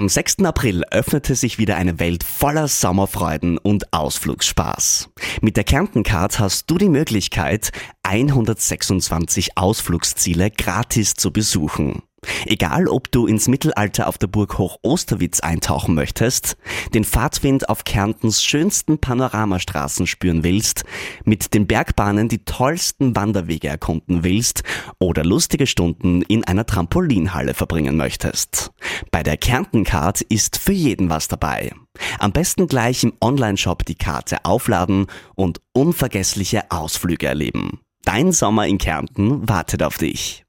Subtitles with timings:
[0.00, 0.38] Am 6.
[0.44, 5.10] April öffnete sich wieder eine Welt voller Sommerfreuden und Ausflugsspaß.
[5.42, 7.70] Mit der Kärntencard hast du die Möglichkeit,
[8.02, 12.02] 126 Ausflugsziele gratis zu besuchen.
[12.46, 16.56] Egal, ob du ins Mittelalter auf der Burg Hoch Osterwitz eintauchen möchtest,
[16.94, 20.84] den Fahrtwind auf Kärntens schönsten Panoramastraßen spüren willst,
[21.24, 24.62] mit den Bergbahnen die tollsten Wanderwege erkunden willst
[24.98, 28.70] oder lustige Stunden in einer Trampolinhalle verbringen möchtest.
[29.10, 31.72] Bei der Kärntencard ist für jeden was dabei.
[32.18, 37.80] Am besten gleich im Onlineshop die Karte aufladen und unvergessliche Ausflüge erleben.
[38.04, 40.44] Dein Sommer in Kärnten wartet auf dich.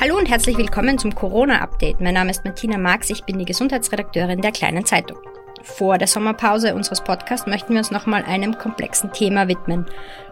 [0.00, 2.00] Hallo und herzlich willkommen zum Corona-Update.
[2.00, 5.18] Mein Name ist Martina Marx, ich bin die Gesundheitsredakteurin der Kleinen Zeitung.
[5.62, 9.86] Vor der Sommerpause unseres Podcasts möchten wir uns nochmal einem komplexen Thema widmen.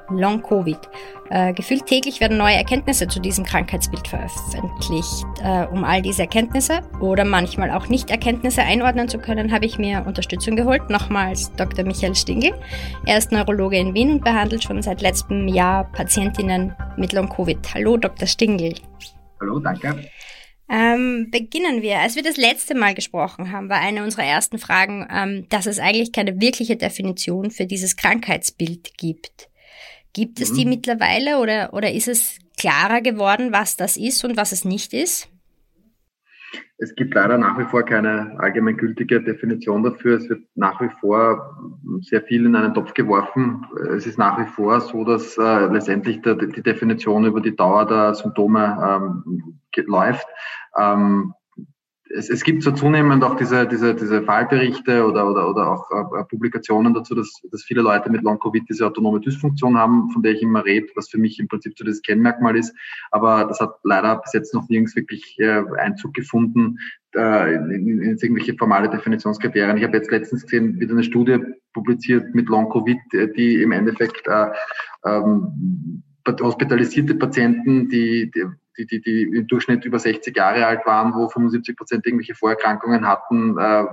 [0.09, 0.78] Long-Covid.
[1.30, 5.24] Äh, gefühlt täglich werden neue Erkenntnisse zu diesem Krankheitsbild veröffentlicht.
[5.45, 10.04] Äh, um all diese Erkenntnisse oder manchmal auch Nicht-Erkenntnisse einordnen zu können, habe ich mir
[10.04, 10.90] Unterstützung geholt.
[10.90, 11.85] Nochmals Dr.
[11.85, 12.52] Michael Stingel.
[13.07, 17.59] Er ist Neurologe in Wien und behandelt schon seit letztem Jahr Patientinnen mit Long-Covid.
[17.74, 18.26] Hallo, Dr.
[18.26, 18.74] Stingel.
[19.41, 20.10] Hallo, danke.
[20.69, 21.99] Ähm, beginnen wir.
[21.99, 25.80] Als wir das letzte Mal gesprochen haben, war eine unserer ersten Fragen, ähm, dass es
[25.80, 29.49] eigentlich keine wirkliche Definition für dieses Krankheitsbild gibt.
[30.13, 30.71] Gibt es die mhm.
[30.71, 35.29] mittlerweile oder, oder ist es klarer geworden, was das ist und was es nicht ist?
[36.79, 40.16] Es gibt leider nach wie vor keine allgemeingültige Definition dafür.
[40.16, 41.57] Es wird nach wie vor
[42.01, 43.66] sehr viel in einen Topf geworfen.
[43.95, 47.87] Es ist nach wie vor so, dass äh, letztendlich der, die Definition über die Dauer
[47.87, 50.26] der Symptome ähm, läuft.
[50.79, 51.34] Ähm,
[52.13, 56.25] es, es gibt so zunehmend auch diese, diese, diese Fallberichte oder, oder, oder auch äh,
[56.25, 60.43] Publikationen dazu, dass, dass viele Leute mit Long-Covid diese autonome Dysfunktion haben, von der ich
[60.43, 62.75] immer rede, was für mich im Prinzip so das Kennmerkmal ist.
[63.11, 66.78] Aber das hat leider bis jetzt noch nirgends wirklich äh, Einzug gefunden
[67.15, 69.77] äh, in, in, in irgendwelche formale Definitionskriterien.
[69.77, 71.38] Ich habe jetzt letztens gesehen, wieder eine Studie
[71.72, 74.47] publiziert mit Long-Covid, äh, die im Endeffekt äh,
[75.04, 78.44] ähm, hospitalisierte Patienten, die, die
[78.84, 83.58] die, die, im Durchschnitt über 60 Jahre alt waren, wo 75 Prozent irgendwelche Vorerkrankungen hatten,
[83.58, 83.84] äh,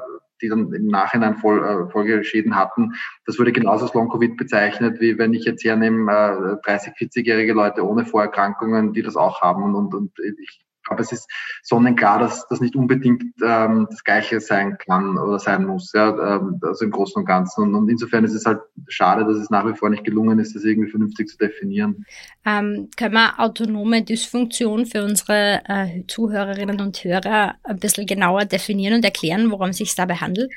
[0.41, 2.93] die dann im Nachhinein Fol äh, Folgeschäden hatten.
[3.25, 7.85] Das wurde genauso als Long-Covid bezeichnet, wie wenn ich jetzt hernehme, äh, 30, 40-jährige Leute
[7.85, 9.75] ohne Vorerkrankungen, die das auch haben.
[9.75, 11.29] Und, und ich glaube, es ist
[11.63, 16.59] sonnenklar, dass das nicht unbedingt ähm, das Gleiche sein kann oder sein muss, ja, ähm,
[16.61, 17.63] also im Großen und Ganzen.
[17.63, 20.55] Und, und, insofern ist es halt schade, dass es nach wie vor nicht gelungen ist,
[20.55, 22.05] das irgendwie vernünftig zu definieren.
[22.45, 28.95] Ähm, können wir autonome Dysfunktion für unsere äh, Zuhörerinnen und Hörer ein bisschen genauer definieren
[28.95, 30.51] und erklären, worum es sich dabei handelt?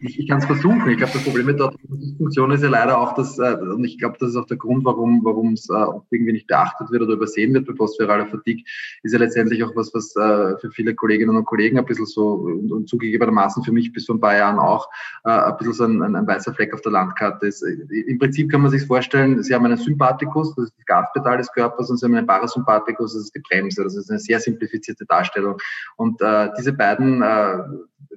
[0.00, 0.88] Ich, ich kann es versuchen.
[0.90, 1.72] Ich glaube, das Problem mit der
[2.18, 4.84] Funktion ist ja leider auch, dass, äh, und ich glaube, das ist auch der Grund,
[4.84, 8.64] warum es äh, irgendwie nicht beachtet wird oder übersehen wird bei postviraler Fatigue,
[9.02, 12.32] ist ja letztendlich auch was, was äh, für viele Kolleginnen und Kollegen ein bisschen so
[12.32, 14.88] und, und zugegebenermaßen für mich bis vor ein paar Jahren auch
[15.24, 17.62] äh, ein bisschen so ein, ein, ein weißer Fleck auf der Landkarte ist.
[17.62, 21.52] Im Prinzip kann man sich vorstellen, Sie haben einen Sympathikus, das ist das Gaspedal des
[21.52, 23.84] Körpers, und Sie haben einen Parasympathikus, das ist die Bremse.
[23.84, 25.56] Das ist eine sehr simplifizierte Darstellung.
[25.96, 27.58] Und äh, diese beiden äh,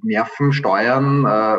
[0.04, 1.58] Nerven steuern äh,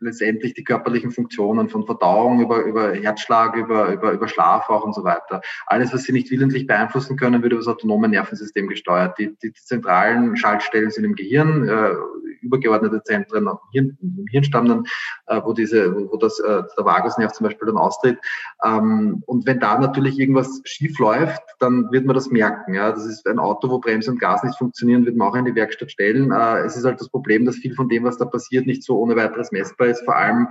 [0.00, 4.94] letztendlich die körperlichen Funktionen von Verdauung über, über Herzschlag, über, über, über Schlaf auch und
[4.94, 5.40] so weiter.
[5.66, 9.18] Alles, was sie nicht willentlich beeinflussen können, wird über das autonome Nervensystem gesteuert.
[9.18, 11.90] Die, die zentralen Schaltstellen sind im Gehirn, äh,
[12.46, 14.84] übergeordnete Zentren im, im Hirnstamm dann,
[15.26, 18.18] äh, wo diese, wo das, äh, der Vagusnerv zum Beispiel dann austritt.
[18.64, 22.74] Ähm, und wenn da natürlich irgendwas schief läuft, dann wird man das merken.
[22.74, 25.44] Ja, das ist ein Auto, wo Bremse und Gas nicht funktionieren, wird man auch in
[25.44, 26.32] die Werkstatt stellen.
[26.32, 28.98] Äh, es ist halt das Problem, dass viel von dem, was da passiert, nicht so
[28.98, 30.04] ohne weiteres messbar ist.
[30.04, 30.48] Vor allem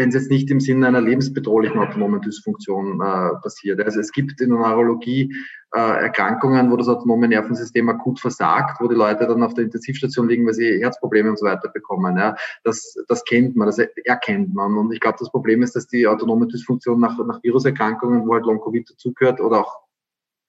[0.00, 3.82] wenn es jetzt nicht im Sinne einer lebensbedrohlichen autonomen Dysfunktion äh, passiert.
[3.84, 5.30] Also es gibt in der Neurologie
[5.74, 10.26] äh, Erkrankungen, wo das autonome Nervensystem akut versagt, wo die Leute dann auf der Intensivstation
[10.26, 12.16] liegen, weil sie Herzprobleme und so weiter bekommen.
[12.16, 12.34] Ja.
[12.64, 14.78] Das, das kennt man, das erkennt man.
[14.78, 18.46] Und ich glaube, das Problem ist, dass die autonome Dysfunktion nach, nach Viruserkrankungen, wo halt
[18.46, 19.80] Long-Covid dazugehört oder auch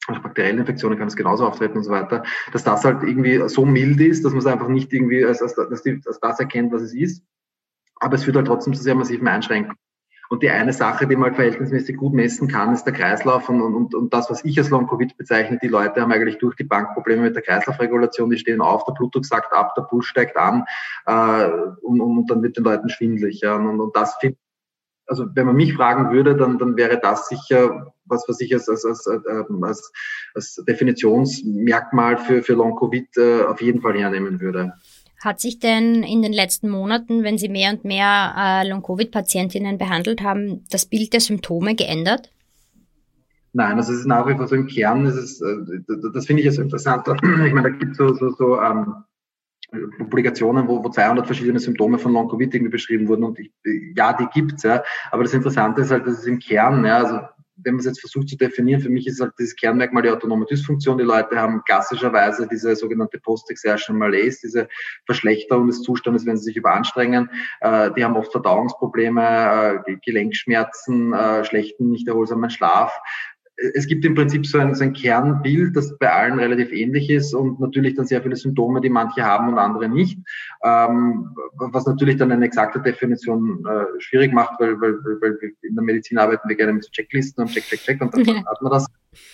[0.08, 2.24] nach bakteriellen Infektionen kann es genauso auftreten und so weiter,
[2.54, 5.60] dass das halt irgendwie so mild ist, dass man es einfach nicht irgendwie als, als,
[5.60, 5.84] als,
[6.22, 7.22] das erkennt, was es ist
[8.02, 9.78] aber es führt halt trotzdem zu sehr massiven Einschränkungen.
[10.30, 13.50] Und die eine Sache, die man halt verhältnismäßig gut messen kann, ist der Kreislauf.
[13.50, 16.64] Und, und, und das, was ich als Long-Covid bezeichne, die Leute haben eigentlich durch die
[16.64, 18.30] Bank Probleme mit der Kreislaufregulation.
[18.30, 20.64] Die stehen auf, der Blutdruck sagt ab, der Puls steigt an
[21.06, 21.50] äh,
[21.82, 23.42] und, und dann wird den Leuten schwindlig.
[23.42, 23.56] Ja.
[23.56, 24.18] Und, und das
[25.06, 28.70] also wenn man mich fragen würde, dann, dann wäre das sicher was, was ich als,
[28.70, 29.92] als, als, ähm, als,
[30.34, 34.74] als Definitionsmerkmal für, für Long-Covid äh, auf jeden Fall hernehmen würde.
[35.22, 40.22] Hat sich denn in den letzten Monaten, wenn Sie mehr und mehr äh, Long-Covid-Patientinnen behandelt
[40.22, 42.32] haben, das Bild der Symptome geändert?
[43.54, 45.58] Nein, also es ist nach wie vor so im Kern, ist es, äh,
[46.14, 47.06] das finde ich jetzt interessant.
[47.46, 48.96] Ich meine, da gibt es so, so, so ähm,
[50.00, 53.24] Publikationen, wo, wo 200 verschiedene Symptome von Long-Covid irgendwie beschrieben wurden.
[53.24, 53.52] Und ich,
[53.96, 54.84] ja, die gibt's ja.
[55.12, 57.20] Aber das Interessante ist halt, dass es im Kern, ja, also
[57.64, 60.46] wenn man es jetzt versucht zu definieren, für mich ist halt dieses Kernmerkmal die autonome
[60.46, 60.98] Dysfunktion.
[60.98, 64.68] Die Leute haben klassischerweise diese sogenannte Post-Exertion Malaise, diese
[65.06, 67.30] Verschlechterung des Zustandes, wenn sie sich überanstrengen.
[67.62, 72.98] Äh, die haben oft Verdauungsprobleme, äh, Gelenkschmerzen, äh, schlechten, nicht erholsamen Schlaf
[73.58, 77.34] es gibt im Prinzip so ein, so ein Kernbild, das bei allen relativ ähnlich ist
[77.34, 80.18] und natürlich dann sehr viele Symptome, die manche haben und andere nicht,
[80.64, 85.84] ähm, was natürlich dann eine exakte Definition äh, schwierig macht, weil, weil, weil in der
[85.84, 88.46] Medizin arbeiten wir gerne mit Checklisten und check, check, check und dann ja.
[88.46, 88.88] hat man das.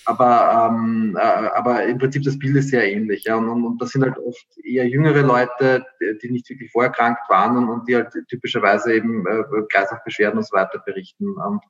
[0.06, 3.26] Aber, ähm, äh, aber im Prinzip das Bild ist sehr ähnlich.
[3.26, 3.36] Ja.
[3.36, 5.86] Und, und das sind halt oft eher jüngere Leute,
[6.24, 10.56] die nicht wirklich vorerkrankt waren und, und die halt typischerweise eben äh, Kreislaufbeschwerden und so
[10.56, 11.28] weiter berichten.
[11.38, 11.62] Und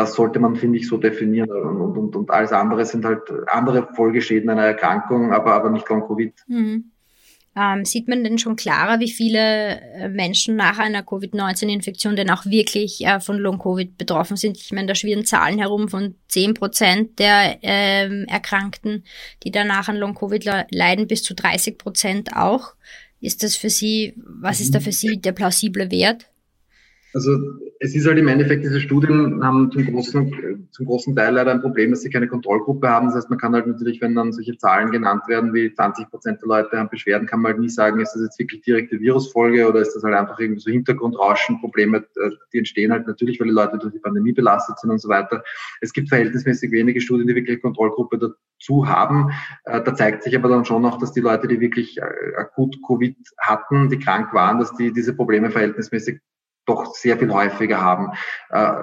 [0.00, 1.50] das sollte man, finde ich, so definieren.
[1.50, 6.32] Und, und, und alles andere sind halt andere Folgeschäden einer Erkrankung, aber, aber nicht Long-Covid.
[6.48, 6.90] Mhm.
[7.56, 12.46] Ähm, sieht man denn schon klarer, wie viele äh, Menschen nach einer Covid-19-Infektion denn auch
[12.46, 14.56] wirklich äh, von Long-Covid betroffen sind?
[14.56, 19.04] Ich meine, da schwirren Zahlen herum von 10 Prozent der ähm, Erkrankten,
[19.42, 22.74] die danach an Long-Covid leiden, bis zu 30 Prozent auch.
[23.20, 26.30] Ist das für Sie, was ist da für Sie der plausible Wert?
[27.12, 27.38] Also
[27.80, 31.60] es ist halt im Endeffekt, diese Studien haben zum großen, zum großen Teil leider ein
[31.60, 33.06] Problem, dass sie keine Kontrollgruppe haben.
[33.06, 36.40] Das heißt, man kann halt natürlich, wenn dann solche Zahlen genannt werden, wie 20 Prozent
[36.42, 39.68] der Leute haben Beschwerden, kann man halt nie sagen, ist das jetzt wirklich direkte Virusfolge
[39.68, 43.48] oder ist das halt einfach irgendwie so Hintergrundrauschen, Probleme, äh, die entstehen halt natürlich, weil
[43.48, 45.42] die Leute durch die Pandemie belastet sind und so weiter.
[45.80, 49.30] Es gibt verhältnismäßig wenige Studien, die wirklich Kontrollgruppe dazu haben.
[49.64, 52.76] Äh, da zeigt sich aber dann schon noch, dass die Leute, die wirklich äh, akut
[52.86, 56.20] Covid hatten, die krank waren, dass die diese Probleme verhältnismäßig
[56.70, 58.12] doch sehr viel häufiger haben.
[58.50, 58.82] Äh,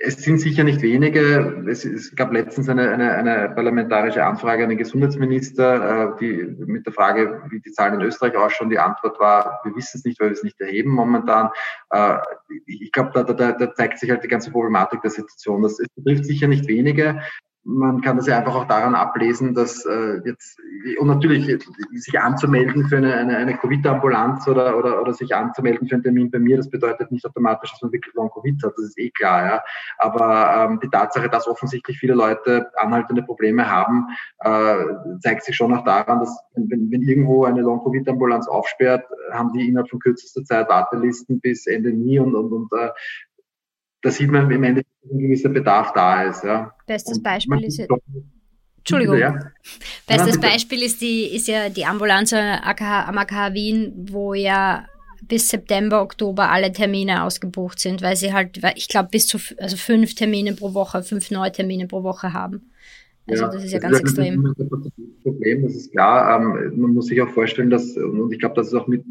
[0.00, 1.64] es sind sicher nicht wenige.
[1.68, 6.92] Es, gab letztens eine, eine, eine, parlamentarische Anfrage an den Gesundheitsminister, äh, die mit der
[6.92, 8.70] Frage, wie die Zahlen in Österreich ausschauen.
[8.70, 11.50] Die Antwort war, wir wissen es nicht, weil wir es nicht erheben momentan.
[11.90, 12.18] Äh,
[12.66, 15.62] ich glaube, da, da, da zeigt sich halt die ganze Problematik der Situation.
[15.62, 17.20] Das, es betrifft sicher nicht wenige
[17.68, 20.58] man kann das ja einfach auch daran ablesen, dass äh, jetzt,
[20.98, 21.62] und natürlich
[21.92, 26.30] sich anzumelden für eine, eine, eine Covid-Ambulanz oder, oder, oder sich anzumelden für einen Termin
[26.30, 29.46] bei mir, das bedeutet nicht automatisch, dass man wirklich Long-Covid hat, das ist eh klar,
[29.46, 29.62] ja.
[29.98, 34.06] Aber ähm, die Tatsache, dass offensichtlich viele Leute anhaltende Probleme haben,
[34.40, 39.68] äh, zeigt sich schon auch daran, dass wenn, wenn irgendwo eine Long-Covid-Ambulanz aufsperrt, haben die
[39.68, 42.88] innerhalb von kürzester Zeit Wartelisten bis Ende nie und, und, und äh,
[44.02, 46.44] da sieht man im Endeffekt, dass ein gewisser Bedarf da ist.
[46.44, 46.74] Ja.
[46.86, 47.90] Bestes Beispiel ist jetzt.
[48.78, 49.18] Entschuldigung.
[49.18, 49.38] Ja.
[50.06, 54.86] Bestes Beispiel ist, die, ist ja die Ambulanz am AKH Wien, wo ja
[55.22, 59.76] bis September, Oktober alle Termine ausgebucht sind, weil sie halt, ich glaube, bis zu also
[59.76, 62.70] fünf Termine pro Woche, fünf neue Termine pro Woche haben.
[63.28, 64.46] Also ja, das ist ja das ganz ist extrem.
[64.46, 66.40] Ein Problem, das ist klar.
[66.40, 69.04] Ähm, man muss sich auch vorstellen, dass, und ich glaube, das ist auch mit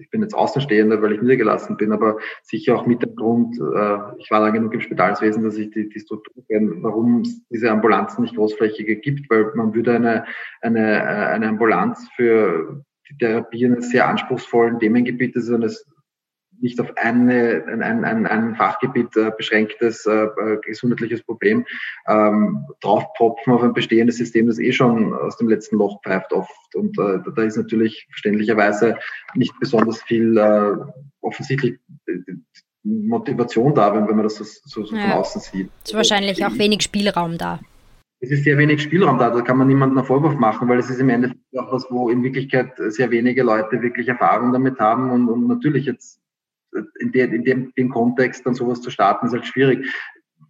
[0.00, 3.98] ich bin jetzt Außenstehender, weil ich niedergelassen bin, aber sicher auch mit dem Grund, äh,
[4.18, 7.70] ich war lange genug im Spitalswesen, dass ich die, die Struktur kenne, warum es diese
[7.70, 10.24] Ambulanzen nicht großflächiger gibt, weil man würde eine,
[10.60, 15.86] eine, äh, eine Ambulanz für die Therapie eines sehr anspruchsvollen Themengebietes, eines
[16.60, 21.64] nicht auf eine, ein, ein, ein Fachgebiet äh, beschränktes äh, äh, gesundheitliches Problem
[22.06, 26.74] ähm, draufpropfen auf ein bestehendes System, das eh schon aus dem letzten Loch pfeift oft.
[26.74, 28.96] Und äh, da ist natürlich verständlicherweise
[29.34, 30.76] nicht besonders viel äh,
[31.20, 32.14] offensichtlich äh,
[32.84, 35.02] Motivation da, wenn, wenn man das so, so, so ja.
[35.02, 35.70] von außen sieht.
[35.84, 37.60] Es ist wahrscheinlich auch wenig Spielraum da.
[38.20, 40.88] Es ist sehr wenig Spielraum da, da kann man niemandem einen Vorwurf machen, weil es
[40.88, 45.10] ist im Endeffekt auch was, wo in Wirklichkeit sehr wenige Leute wirklich Erfahrung damit haben
[45.10, 46.20] und, und natürlich jetzt
[47.00, 49.86] in, der, in dem, dem Kontext dann sowas zu starten, ist halt schwierig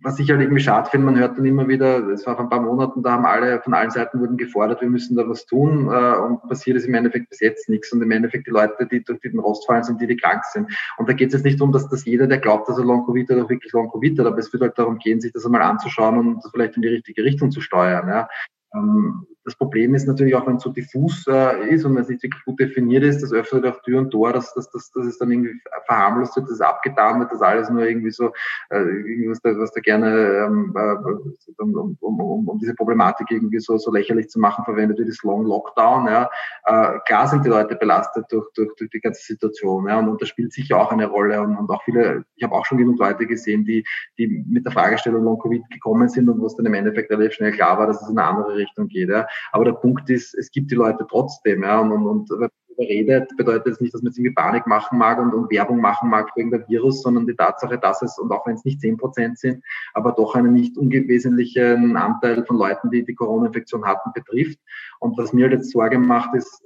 [0.04, 2.50] was ich halt irgendwie schade finde, man hört dann immer wieder, es war vor ein
[2.50, 5.88] paar Monaten, da haben alle von allen Seiten wurden gefordert, wir müssen da was tun
[5.90, 9.02] äh, und passiert ist im Endeffekt bis jetzt nichts und im Endeffekt die Leute, die
[9.02, 10.70] durch den Rost fallen, sind die, die krank sind.
[10.98, 13.30] Und da geht es jetzt nicht darum, dass das jeder, der glaubt, dass er Long-Covid
[13.30, 16.18] hat, auch wirklich Long-Covid hat, aber es wird halt darum gehen, sich das einmal anzuschauen
[16.18, 18.06] und vielleicht in die richtige Richtung zu steuern.
[18.06, 18.28] Ja.
[18.74, 22.08] Ähm, das Problem ist natürlich auch, wenn es so diffus äh, ist und wenn es
[22.08, 25.06] nicht wirklich gut definiert ist, das öffnet auch Tür und Tor, dass, dass, dass, dass
[25.06, 28.28] es dann irgendwie verharmlost wird, dass es abgetan wird, dass alles nur irgendwie so,
[28.70, 28.80] äh,
[29.28, 33.76] was, da, was da gerne ähm, äh, um, um, um, um diese Problematik irgendwie so,
[33.76, 36.06] so lächerlich zu machen, verwendet wird, ist Long Lockdown.
[36.06, 36.30] Ja.
[36.64, 40.22] Äh, klar sind die Leute belastet durch, durch, durch die ganze Situation ja, und, und
[40.22, 42.98] das spielt sicher auch eine Rolle und, und auch viele, ich habe auch schon genug
[42.98, 43.84] Leute gesehen, die,
[44.16, 47.34] die mit der Fragestellung Long Covid gekommen sind und wo es dann im Endeffekt relativ
[47.34, 49.08] schnell klar war, dass es in eine andere Richtung geht.
[49.08, 49.26] Ja.
[49.52, 51.62] Aber der Punkt ist, es gibt die Leute trotzdem.
[51.62, 55.18] Ja, und, und, und redet, bedeutet es nicht, dass man jetzt irgendwie Panik machen mag
[55.18, 58.46] und, und Werbung machen mag wegen der Virus, sondern die Tatsache, dass es, und auch
[58.46, 63.04] wenn es nicht zehn Prozent sind, aber doch einen nicht unwesentlichen Anteil von Leuten, die
[63.04, 64.58] die Corona-Infektion hatten, betrifft.
[65.00, 66.62] Und was mir jetzt Sorge macht, ist,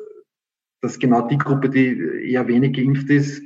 [0.81, 3.43] dass genau die Gruppe, die eher wenig geimpft ist,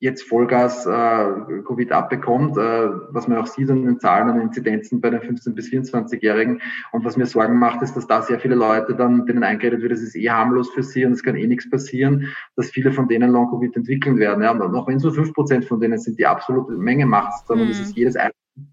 [0.00, 5.00] jetzt Vollgas äh, Covid abbekommt, äh, was man auch sieht an den Zahlen und Inzidenzen
[5.00, 6.60] bei den 15- bis 24-Jährigen.
[6.92, 9.92] Und was mir Sorgen macht, ist, dass da sehr viele Leute dann, denen eingeredet wird,
[9.92, 13.08] es ist eh harmlos für sie und es kann eh nichts passieren, dass viele von
[13.08, 14.42] denen Long-Covid entwickeln werden.
[14.42, 17.44] Ja, und auch wenn nur fünf Prozent von denen sind, die absolute Menge macht es
[17.44, 17.64] dann mhm.
[17.64, 18.16] und es ist jedes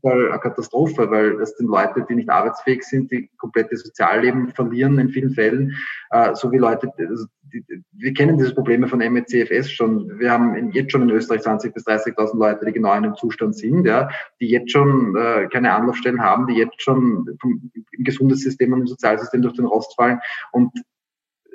[0.03, 5.09] eine Katastrophe, weil das sind Leute, die nicht arbeitsfähig sind, die komplette Sozialleben verlieren in
[5.09, 5.75] vielen Fällen,
[6.11, 10.19] äh, so wie Leute, also die, wir kennen diese Probleme von MECFS schon.
[10.19, 13.55] Wir haben jetzt schon in Österreich 20.000 bis 30.000 Leute, die genau in dem Zustand
[13.55, 14.09] sind, ja,
[14.41, 18.87] die jetzt schon äh, keine Anlaufstellen haben, die jetzt schon vom, im Gesundheitssystem und im
[18.87, 20.19] Sozialsystem durch den Rost fallen.
[20.51, 20.71] Und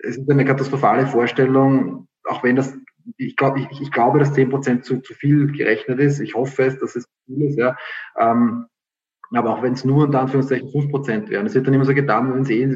[0.03, 2.77] es ist eine katastrophale Vorstellung, auch wenn das
[3.17, 6.21] ich, glaub, ich, ich glaube, dass 10 Prozent zu, zu viel gerechnet ist.
[6.21, 7.59] Ich hoffe es, dass es viel ist.
[7.59, 7.77] Ja.
[8.19, 8.67] Ähm,
[9.33, 11.47] aber auch wenn es nur unter Anführungszeichen 5 Prozent wären.
[11.47, 12.67] Es wird dann immer so getan, wenn es eh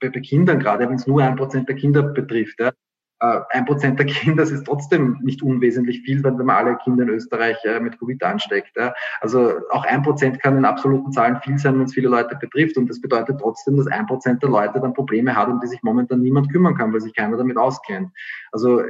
[0.00, 2.58] bei, bei Kindern gerade, wenn es nur ein Prozent der Kinder betrifft.
[2.58, 2.72] Ja.
[3.20, 7.04] Äh, ein Prozent der Kinder das ist trotzdem nicht unwesentlich viel, wenn man alle Kinder
[7.04, 8.76] in Österreich äh, mit Covid ansteckt.
[9.20, 12.76] Also auch ein Prozent kann in absoluten Zahlen viel sein, wenn es viele Leute betrifft.
[12.76, 15.82] Und das bedeutet trotzdem, dass ein Prozent der Leute dann Probleme hat, um die sich
[15.82, 18.10] momentan niemand kümmern kann, weil sich keiner damit auskennt.
[18.52, 18.86] Also äh,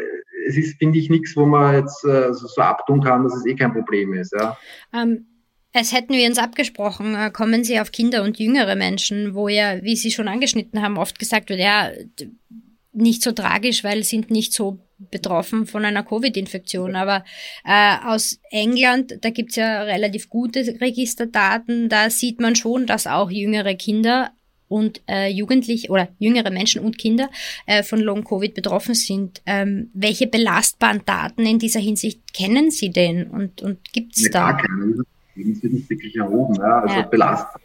[0.48, 3.72] es ist, finde ich, nichts, wo man jetzt so abtun kann, dass es eh kein
[3.72, 4.32] Problem ist.
[4.32, 4.56] Ja.
[4.92, 5.26] Ähm
[5.72, 9.96] als hätten wir uns abgesprochen, kommen Sie auf Kinder und jüngere Menschen, wo ja, wie
[9.96, 11.90] Sie schon angeschnitten haben, oft gesagt wird, ja,
[12.96, 16.96] nicht so tragisch, weil sind nicht so betroffen von einer Covid-Infektion.
[16.96, 17.24] Aber
[17.64, 23.30] äh, aus England, da gibt's ja relativ gute Registerdaten, da sieht man schon, dass auch
[23.30, 24.30] jüngere Kinder
[24.68, 27.30] und äh, Jugendliche oder jüngere Menschen und Kinder
[27.66, 29.42] äh, von Long-Covid betroffen sind.
[29.46, 34.52] Ähm, welche belastbaren Daten in dieser Hinsicht kennen Sie denn und, und gibt's ja, da?
[34.52, 35.04] Gar keine.
[35.36, 36.54] Das wird nicht wirklich erhoben.
[36.56, 36.80] Ja.
[36.80, 37.02] Also ja.
[37.02, 37.60] belastbar.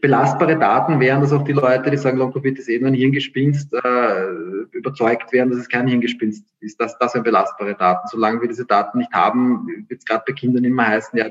[0.00, 3.72] Belastbare Daten wären, dass auch die Leute, die sagen, Long-Covid ist eh nur ein Hirngespinst,
[3.72, 4.26] äh,
[4.72, 6.80] überzeugt werden, dass es kein Hirngespinst ist.
[6.80, 8.06] Das, das sind belastbare Daten.
[8.08, 11.26] Solange wir diese Daten nicht haben, wird es gerade bei Kindern immer heißen, ja,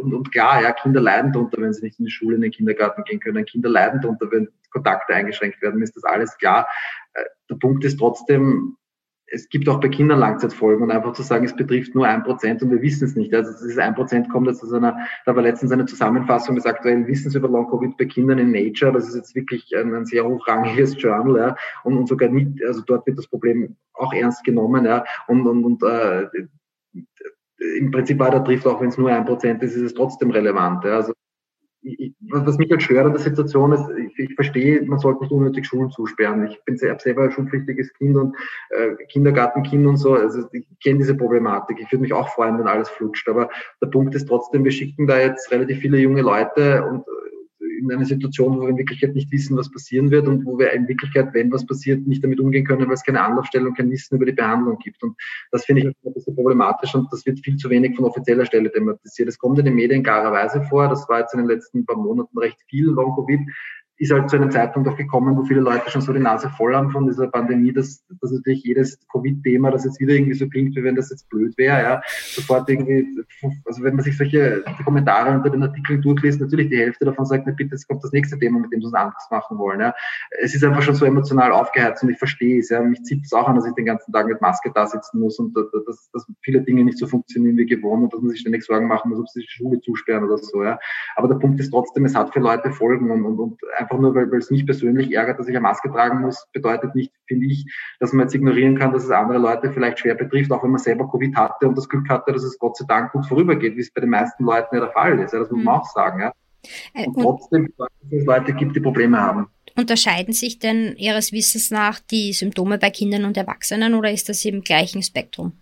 [0.00, 2.52] und, und klar, ja, Kinder leiden darunter, wenn sie nicht in die Schule, in den
[2.52, 3.44] Kindergarten gehen können.
[3.44, 6.68] Kinder leiden darunter, wenn Kontakte eingeschränkt werden, ist das alles klar.
[7.14, 8.76] Äh, der Punkt ist trotzdem,
[9.26, 12.62] es gibt auch bei Kindern Langzeitfolgen und einfach zu sagen, es betrifft nur ein Prozent
[12.62, 13.34] und wir wissen es nicht.
[13.34, 17.06] Also dieses ein Prozent kommt jetzt aus einer, da war letztens eine Zusammenfassung des aktuellen
[17.06, 18.92] Wissens über Long-Covid bei Kindern in Nature.
[18.92, 21.56] Das ist jetzt wirklich ein, ein sehr hochrangiges Journal, ja.
[21.84, 25.04] Und, und sogar nicht, also dort wird das Problem auch ernst genommen, ja.
[25.26, 26.26] Und, und, und äh,
[27.78, 30.84] im Prinzip da trifft, auch wenn es nur ein Prozent ist, ist es trotzdem relevant.
[30.84, 30.96] Ja.
[30.96, 31.14] Also
[31.84, 35.32] ich, was mich halt stört an der Situation ist, ich, ich verstehe, man sollte nicht
[35.32, 36.46] unnötig Schulen zusperren.
[36.46, 38.34] Ich bin selber ein schulpflichtiges Kind und
[38.70, 40.14] äh, Kindergartenkind und so.
[40.14, 41.78] Also ich kenne diese Problematik.
[41.80, 43.28] Ich würde mich auch freuen, wenn alles flutscht.
[43.28, 43.50] Aber
[43.82, 47.04] der Punkt ist trotzdem, wir schicken da jetzt relativ viele junge Leute und
[47.78, 50.72] in einer Situation, wo wir in Wirklichkeit nicht wissen, was passieren wird und wo wir
[50.72, 53.90] in Wirklichkeit, wenn was passiert, nicht damit umgehen können, weil es keine Anlaufstelle und kein
[53.90, 55.02] Wissen über die Behandlung gibt.
[55.02, 55.16] Und
[55.50, 58.70] das finde ich ein bisschen problematisch und das wird viel zu wenig von offizieller Stelle
[58.70, 59.28] thematisiert.
[59.28, 62.36] Es kommt in den Medien klarerweise vor, das war jetzt in den letzten paar Monaten
[62.38, 63.40] recht viel Long-Covid,
[63.96, 66.74] ist halt zu einem Zeitpunkt auch gekommen, wo viele Leute schon so die Nase voll
[66.74, 70.74] haben von dieser Pandemie, dass, dass natürlich jedes Covid-Thema, das jetzt wieder irgendwie so klingt,
[70.74, 73.06] wie wenn das jetzt blöd wäre, ja, sofort irgendwie,
[73.64, 77.44] also wenn man sich solche Kommentare unter den Artikeln durchliest, natürlich die Hälfte davon sagt,
[77.46, 79.94] na bitte, jetzt kommt das nächste Thema, mit dem sie uns Angst machen wollen, ja.
[80.42, 82.82] Es ist einfach schon so emotional aufgeheizt und ich verstehe es, ja.
[82.82, 85.38] Mich zieht es auch an, dass ich den ganzen Tag mit Maske da sitzen muss
[85.38, 88.64] und dass, dass viele Dinge nicht so funktionieren wie gewohnt und dass man sich ständig
[88.64, 90.78] Sorgen machen muss, ob sie die Schule zusperren oder so, ja.
[91.14, 94.14] Aber der Punkt ist trotzdem, es hat für Leute Folgen und, und, und einfach nur,
[94.14, 97.46] weil, weil es mich persönlich ärgert, dass ich eine Maske tragen muss, bedeutet nicht, finde
[97.46, 97.64] ich,
[98.00, 100.80] dass man jetzt ignorieren kann, dass es andere Leute vielleicht schwer betrifft, auch wenn man
[100.80, 103.80] selber Covid hatte und das Glück hatte, dass es Gott sei Dank gut vorübergeht, wie
[103.80, 105.32] es bei den meisten Leuten ja der Fall ist.
[105.32, 105.80] Ja, das muss man mhm.
[105.80, 106.20] auch sagen.
[106.20, 106.32] Ja.
[106.94, 109.48] Äh, und trotzdem, dass es Leute gibt, die Probleme haben.
[109.76, 114.44] Unterscheiden sich denn Ihres Wissens nach die Symptome bei Kindern und Erwachsenen oder ist das
[114.44, 115.52] im gleichen Spektrum?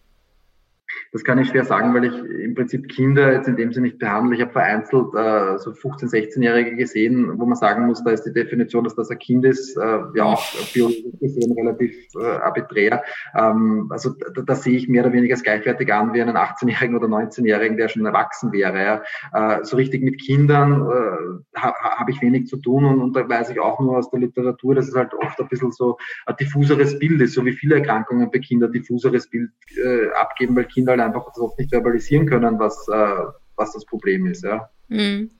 [1.12, 3.98] Das kann ich schwer sagen, weil ich im Prinzip Kinder jetzt in dem Sinne nicht
[3.98, 4.34] behandle.
[4.34, 8.32] Ich habe vereinzelt äh, so 15-, 16-Jährige gesehen, wo man sagen muss, da ist die
[8.32, 10.42] Definition, dass das ein Kind ist, äh, ja auch
[10.72, 13.02] biologisch gesehen relativ äh, arbiträr.
[13.36, 16.96] Ähm, also da, da sehe ich mehr oder weniger als gleichwertig an wie einen 18-Jährigen
[16.96, 18.82] oder 19-Jährigen, der schon erwachsen wäre.
[18.82, 19.58] Ja.
[19.58, 23.28] Äh, so richtig mit Kindern äh, ha, habe ich wenig zu tun und, und da
[23.28, 26.36] weiß ich auch nur aus der Literatur, dass es halt oft ein bisschen so ein
[26.36, 30.92] diffuseres Bild ist, so wie viele Erkrankungen bei Kindern diffuseres Bild äh, abgeben, weil Kinder
[30.92, 33.24] halt einfach oft nicht verbalisieren können, was, äh,
[33.56, 34.44] was das Problem ist.
[34.44, 34.70] Ja.
[34.88, 35.30] Mhm.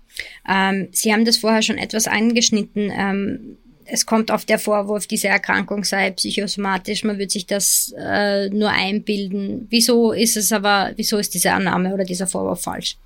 [0.49, 2.93] Ähm, Sie haben das vorher schon etwas angeschnitten.
[2.95, 8.49] Ähm, es kommt oft der Vorwurf, diese Erkrankung sei psychosomatisch, man würde sich das äh,
[8.49, 9.67] nur einbilden.
[9.71, 12.97] Wieso ist es aber, wieso ist diese Annahme oder dieser Vorwurf falsch?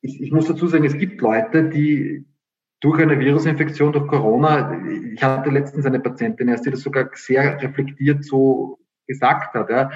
[0.00, 2.24] Ich, ich muss dazu sagen, es gibt Leute, die
[2.80, 4.80] durch eine Virusinfektion, durch Corona,
[5.12, 9.90] ich hatte letztens eine Patientin erst, die das sogar sehr reflektiert so gesagt hat, ja,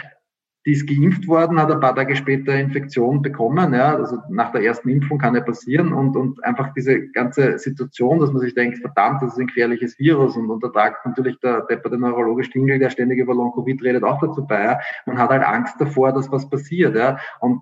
[0.66, 3.72] die ist geimpft worden, hat ein paar Tage später Infektion bekommen.
[3.72, 8.20] Ja, also nach der ersten Impfung kann ja passieren und, und einfach diese ganze Situation,
[8.20, 11.38] dass man sich denkt, verdammt, das ist ein gefährliches Virus und, und da tragt natürlich
[11.40, 14.62] der depperte Neurologe Stingel, der ständig über Long-Covid redet, auch dazu bei.
[14.62, 14.80] Ja.
[15.06, 16.94] Man hat halt Angst davor, dass was passiert.
[16.94, 17.18] Ja.
[17.40, 17.60] Und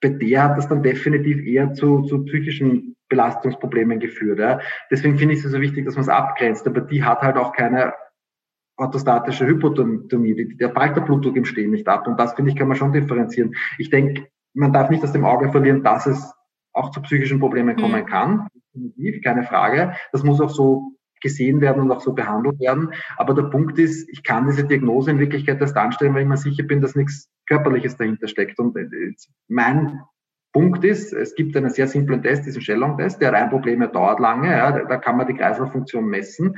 [0.00, 4.40] bei der hat das dann definitiv eher zu, zu psychischen Belastungsproblemen geführt.
[4.40, 4.58] Ja.
[4.90, 6.66] Deswegen finde ich es so wichtig, dass man es abgrenzt.
[6.66, 7.92] Aber die hat halt auch keine
[8.78, 12.06] orthostatische Hypotonie, der fällt der Blutdruck im Stehen nicht ab.
[12.06, 13.54] Und das, finde ich, kann man schon differenzieren.
[13.76, 16.32] Ich denke, man darf nicht aus dem Auge verlieren, dass es
[16.72, 17.80] auch zu psychischen Problemen mhm.
[17.80, 18.48] kommen kann.
[18.74, 19.94] Definitiv, keine Frage.
[20.12, 22.92] Das muss auch so gesehen werden und auch so behandelt werden.
[23.16, 26.36] Aber der Punkt ist, ich kann diese Diagnose in Wirklichkeit erst anstellen, weil ich mir
[26.36, 28.60] sicher bin, dass nichts Körperliches dahinter steckt.
[28.60, 28.86] Und äh,
[29.48, 30.00] mein
[30.52, 33.88] Punkt ist, es gibt einen sehr simplen Test, diesen Shellong-Test, der hat ein Problem, er
[33.88, 36.54] dauert lange, ja, da kann man die Kreislauffunktion messen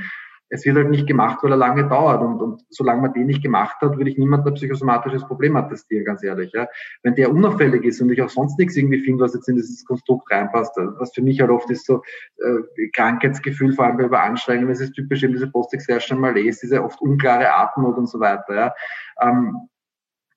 [0.50, 2.20] es wird halt nicht gemacht, weil er lange dauert.
[2.20, 6.04] Und, und solange man den nicht gemacht hat, würde ich niemand ein psychosomatisches Problem attestieren,
[6.04, 6.52] ganz ehrlich.
[6.52, 6.66] Ja.
[7.02, 9.84] Wenn der unauffällig ist und ich auch sonst nichts irgendwie finde, was jetzt in dieses
[9.84, 12.02] Konstrukt reinpasst, was für mich halt oft ist so
[12.38, 17.00] äh, Krankheitsgefühl, vor allem bei Überanstrengung, es ist typisch eben diese Post-Exertion Malaise, diese oft
[17.00, 18.54] unklare Atemnot und so weiter.
[18.54, 18.74] Ja.
[19.22, 19.56] Ähm,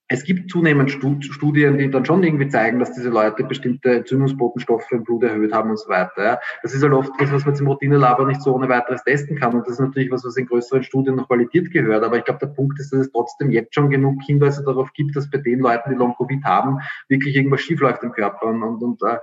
[0.10, 5.04] es gibt zunehmend Studien, die dann schon irgendwie zeigen, dass diese Leute bestimmte Entzündungsbotenstoffe im
[5.04, 6.40] Blut erhöht haben und so weiter.
[6.62, 9.54] Das ist halt oft was, was man im Routinelabor nicht so ohne weiteres testen kann.
[9.54, 12.04] Und das ist natürlich was, was in größeren Studien noch validiert gehört.
[12.04, 15.16] Aber ich glaube, der Punkt ist, dass es trotzdem jetzt schon genug Hinweise darauf gibt,
[15.16, 18.48] dass bei den Leuten, die Long-Covid haben, wirklich irgendwas schiefläuft im Körper.
[18.48, 19.18] Und, und, und äh,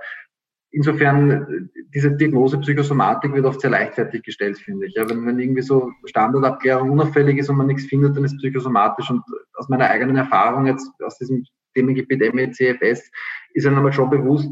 [0.71, 4.95] insofern, diese Diagnose Psychosomatik wird oft sehr leichtfertig gestellt, finde ich.
[4.95, 9.09] Ja, wenn, wenn irgendwie so Standardabklärung unauffällig ist und man nichts findet, dann ist psychosomatisch.
[9.09, 9.21] Und
[9.55, 13.09] aus meiner eigenen Erfahrung jetzt aus diesem Themengebiet MECFS
[13.53, 14.49] ist einem aber schon bewusst,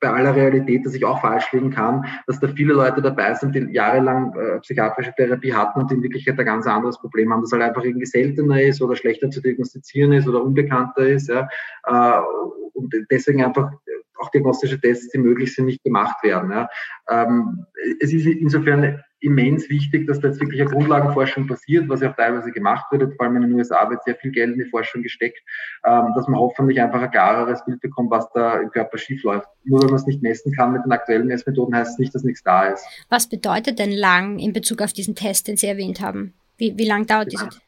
[0.00, 3.54] bei aller Realität, dass ich auch falsch liegen kann, dass da viele Leute dabei sind,
[3.54, 7.52] die jahrelang äh, psychiatrische Therapie hatten und in Wirklichkeit ein ganz anderes Problem haben, das
[7.52, 11.28] halt einfach irgendwie seltener ist oder schlechter zu diagnostizieren ist oder unbekannter ist.
[11.28, 11.48] Ja,
[11.86, 12.20] äh,
[12.78, 13.70] und deswegen einfach
[14.18, 16.50] auch diagnostische Tests, die möglich sind, nicht gemacht werden.
[16.50, 16.68] Ja.
[17.08, 17.66] Ähm,
[18.00, 22.16] es ist insofern immens wichtig, dass da jetzt wirklich eine Grundlagenforschung passiert, was ja auch
[22.16, 23.14] teilweise gemacht wird.
[23.16, 25.38] Vor allem in den USA wird sehr viel Geld in die Forschung gesteckt,
[25.84, 29.48] ähm, dass man hoffentlich einfach ein klareres Bild bekommt, was da im Körper schief läuft.
[29.64, 32.22] Nur wenn man es nicht messen kann mit den aktuellen Messmethoden, heißt es nicht, dass
[32.22, 32.84] nichts da ist.
[33.08, 36.34] Was bedeutet denn lang in Bezug auf diesen Test, den Sie erwähnt haben?
[36.56, 37.40] Wie, wie lang dauert ja.
[37.40, 37.60] dieser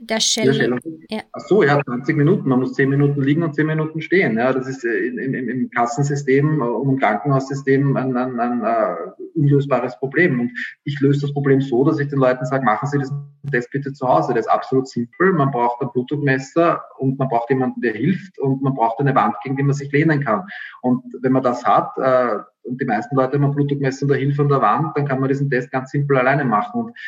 [0.00, 0.78] der Shell.
[1.10, 1.20] Ja.
[1.32, 2.48] Ach so, ja, 20 Minuten.
[2.48, 4.36] Man muss 10 Minuten liegen und 10 Minuten stehen.
[4.36, 8.96] Ja, das ist äh, im, im, im Kassensystem und im Krankenhaussystem ein, ein, ein, ein
[9.34, 10.40] unlösbares Problem.
[10.40, 10.52] Und
[10.84, 13.16] ich löse das Problem so, dass ich den Leuten sage, machen Sie diesen
[13.50, 14.32] Test bitte zu Hause.
[14.32, 15.32] Der ist absolut simpel.
[15.32, 19.36] Man braucht ein Blutdruckmesser und man braucht jemanden, der hilft und man braucht eine Wand,
[19.42, 20.44] gegen die man sich lehnen kann.
[20.82, 24.18] Und wenn man das hat, äh, und die meisten Leute haben ein Blutdruckmesser und der
[24.18, 26.86] Hilfe an der Wand, dann kann man diesen Test ganz simpel alleine machen.
[26.86, 26.98] Und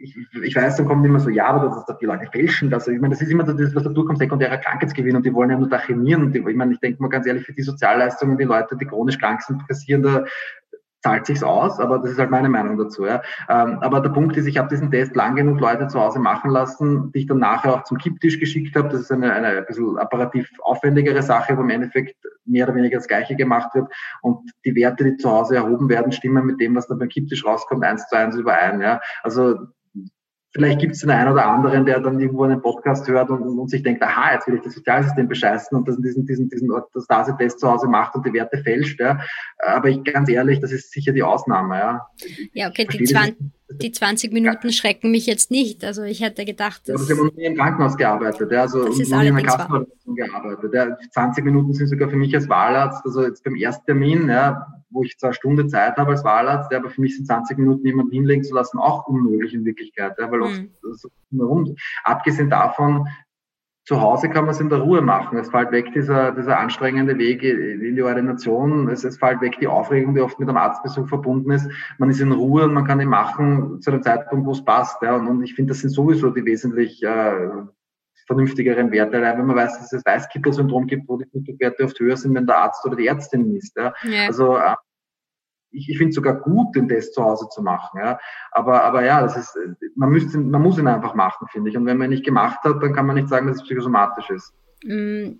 [0.00, 2.70] ich, ich weiß, dann kommen immer so, ja, aber das ist, dass die Leute fälschen
[2.70, 2.88] das.
[2.88, 5.58] Ich meine, das ist immer das, was da durchkommt, sekundärer Krankheitsgewinn und die wollen ja
[5.58, 6.24] nur da chemieren.
[6.24, 8.86] Und die, ich meine, ich denke mal ganz ehrlich, für die Sozialleistungen, die Leute, die
[8.86, 10.24] chronisch krank sind, kassieren da
[11.06, 13.06] zahlt sich's aus, aber das ist halt meine Meinung dazu.
[13.06, 13.22] Ja.
[13.48, 16.50] Ähm, aber der Punkt ist, ich habe diesen Test lang genug Leute zu Hause machen
[16.50, 18.88] lassen, die ich dann nachher auch zum Kipptisch geschickt habe.
[18.88, 22.96] Das ist eine, eine ein bisschen apparativ aufwendigere Sache, wo im Endeffekt mehr oder weniger
[22.96, 23.86] das Gleiche gemacht wird.
[24.22, 27.44] Und die Werte, die zu Hause erhoben werden, stimmen mit dem, was dann beim Kipptisch
[27.44, 28.80] rauskommt, eins zu eins überein.
[28.80, 29.00] Ja.
[29.22, 29.58] Also
[30.56, 33.68] Vielleicht gibt es den einen oder anderen, der dann irgendwo einen Podcast hört und, und
[33.68, 37.60] sich denkt, aha, jetzt will ich das Sozialsystem bescheißen und das diesen, diesen, diesen Orthostase-Test
[37.60, 38.98] zu Hause macht und die Werte fälscht.
[38.98, 39.20] Ja.
[39.58, 41.76] Aber ich ganz ehrlich, das ist sicher die Ausnahme.
[41.76, 42.06] Ja,
[42.54, 43.36] ja okay, die 20,
[43.68, 45.84] die 20 Minuten schrecken mich jetzt nicht.
[45.84, 46.88] Also ich hätte gedacht, dass...
[46.88, 49.44] Ja, aber Sie haben nie im Krankenhaus gearbeitet, ja, also das ist nie in der
[49.44, 50.74] Kassenverwaltung gearbeitet.
[50.74, 50.96] Ja.
[51.12, 55.18] 20 Minuten sind sogar für mich als Wahlarzt, also jetzt beim Ersttermin, ja, wo ich
[55.18, 58.44] zwar eine Stunde Zeit habe als Wahlarzt, aber für mich sind 20 Minuten jemanden hinlegen
[58.44, 60.70] zu lassen auch unmöglich in Wirklichkeit, ja, weil oft mhm.
[60.94, 61.74] so warum.
[62.04, 63.08] Abgesehen davon,
[63.86, 65.38] zu Hause kann man es in der Ruhe machen.
[65.38, 68.88] Es fällt weg dieser, dieser anstrengende Weg in die Ordination.
[68.88, 71.70] Es, es fällt weg die Aufregung, die oft mit einem Arztbesuch verbunden ist.
[71.98, 75.00] Man ist in Ruhe und man kann ihn machen zu einem Zeitpunkt, wo es passt.
[75.02, 75.14] Ja.
[75.14, 77.48] Und, und ich finde, das sind sowieso die wesentlich äh,
[78.26, 82.00] vernünftigeren Werte, allein wenn man weiß, dass es das Weißkittel-Syndrom gibt, wo die Blutdruckwerte oft
[82.00, 83.76] höher sind, wenn der Arzt oder die Ärztin ist.
[83.76, 83.94] Ja.
[84.02, 84.26] ja.
[84.26, 84.74] Also äh,
[85.76, 88.00] ich, ich finde es sogar gut, den Test zu Hause zu machen.
[88.00, 88.18] Ja.
[88.50, 89.56] Aber, aber ja, das ist,
[89.94, 91.76] man, müsste, man muss ihn einfach machen, finde ich.
[91.76, 94.30] Und wenn man ihn nicht gemacht hat, dann kann man nicht sagen, dass es psychosomatisch
[94.30, 94.52] ist.
[94.84, 95.32] Mm,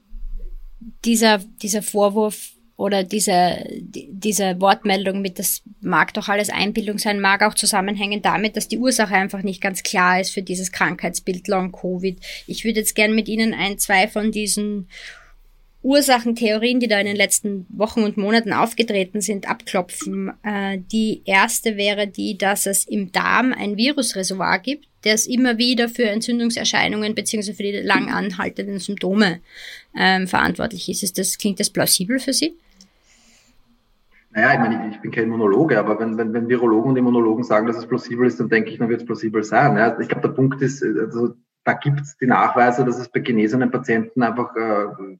[1.05, 7.42] dieser, dieser Vorwurf oder diese, diese Wortmeldung mit, das mag doch alles Einbildung sein, mag
[7.42, 11.72] auch zusammenhängen damit, dass die Ursache einfach nicht ganz klar ist für dieses Krankheitsbild Long
[11.72, 12.20] Covid.
[12.46, 14.88] Ich würde jetzt gern mit Ihnen ein, zwei von diesen
[15.87, 20.33] Ursachentheorien, die da in den letzten Wochen und Monaten aufgetreten sind, abklopfen.
[20.42, 25.88] Äh, die erste wäre die, dass es im Darm ein Virusreservoir gibt, das immer wieder
[25.88, 27.53] für Entzündungserscheinungen bzw.
[27.53, 29.38] für die lang anhaltenden Symptome
[29.96, 31.05] ähm, verantwortlich ist.
[31.05, 32.57] ist das, klingt das plausibel für Sie?
[34.33, 37.68] Naja, ich meine, ich bin kein Immunologe, aber wenn, wenn, wenn Virologen und Immunologen sagen,
[37.68, 39.77] dass es plausibel ist, dann denke ich, dann wird es plausibel sein.
[39.77, 43.20] Ja, ich glaube, der Punkt ist, also, da gibt es die Nachweise, dass es bei
[43.20, 45.16] genesenen Patienten einfach äh,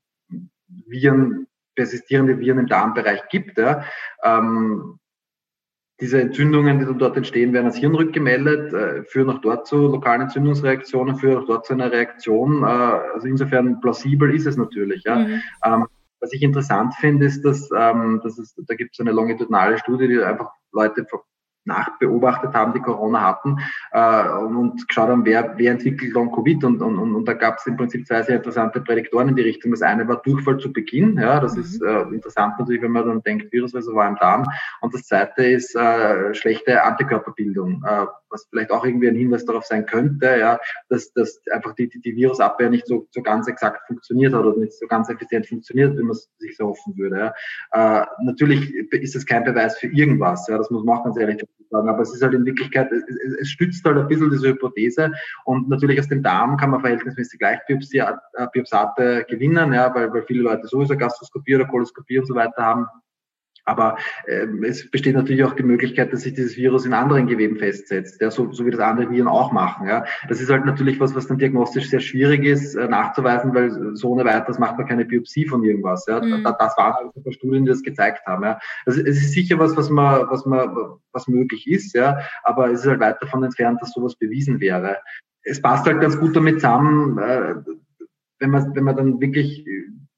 [0.87, 3.59] Viren, persistierende Viren im Darmbereich gibt.
[3.59, 3.85] Ja.
[4.23, 4.99] Ähm,
[6.01, 9.77] diese Entzündungen, die dann dort entstehen, werden als Hirn rückgemeldet, äh, führen auch dort zu
[9.89, 12.63] lokalen Entzündungsreaktionen, führen auch dort zu einer Reaktion.
[12.63, 15.05] Äh, also insofern plausibel ist es natürlich.
[15.05, 15.21] Ja.
[15.21, 15.43] Mhm.
[15.65, 15.87] Ähm,
[16.21, 20.09] was ich interessant finde, ist, dass, ähm, dass es, da gibt es eine longitudinale Studie,
[20.09, 21.07] die einfach Leute
[21.67, 23.59] nachbeobachtet haben, die Corona hatten
[23.93, 27.67] äh, und geschaut haben, wer, wer entwickelt Long-Covid und, und, und, und da gab es
[27.67, 29.71] im Prinzip zwei sehr interessante Prädiktoren in die Richtung.
[29.71, 31.63] Das eine war Durchfall zu Beginn, ja, das mhm.
[31.63, 34.45] ist äh, interessant natürlich, wenn man dann denkt, Virusreservoir im Darm
[34.81, 39.65] und das zweite ist äh, schlechte Antikörperbildung, äh, was vielleicht auch irgendwie ein Hinweis darauf
[39.65, 40.59] sein könnte, ja,
[40.89, 44.59] dass, dass einfach die, die, die Virusabwehr nicht so, so ganz exakt funktioniert hat oder
[44.59, 47.33] nicht so ganz effizient funktioniert, wie man es sich so hoffen würde.
[47.73, 48.03] Ja.
[48.03, 51.43] Äh, natürlich ist es kein Beweis für irgendwas, ja, das muss man auch ganz ehrlich
[51.71, 53.03] sagen, aber es ist halt in Wirklichkeit, es,
[53.41, 55.13] es stützt halt ein bisschen diese Hypothese
[55.45, 60.23] und natürlich aus dem Darm kann man verhältnismäßig leicht äh, Biopsate gewinnen, ja, weil, weil
[60.23, 62.87] viele Leute sowieso Gastroskopie oder Koloskopie und so weiter haben.
[63.67, 67.57] Aber äh, es besteht natürlich auch die Möglichkeit, dass sich dieses Virus in anderen Geweben
[67.57, 69.89] festsetzt, ja, so, so wie das andere Viren auch machen.
[69.89, 70.05] Ja.
[70.29, 74.11] Das ist halt natürlich was, was dann diagnostisch sehr schwierig ist äh, nachzuweisen, weil so
[74.11, 76.07] ohne weiteres macht man keine Biopsie von irgendwas.
[76.07, 76.21] Ja.
[76.21, 76.45] Mhm.
[76.45, 78.45] Das, das waren halt ein paar Studien, die das gezeigt haben.
[78.45, 78.59] Ja.
[78.87, 80.71] Also es ist sicher was, was man, was man,
[81.13, 84.99] was möglich ist, ja, aber es ist halt weit davon entfernt, dass sowas bewiesen wäre.
[85.43, 87.55] Es passt halt ganz gut damit zusammen, äh,
[88.39, 89.67] wenn man, wenn man dann wirklich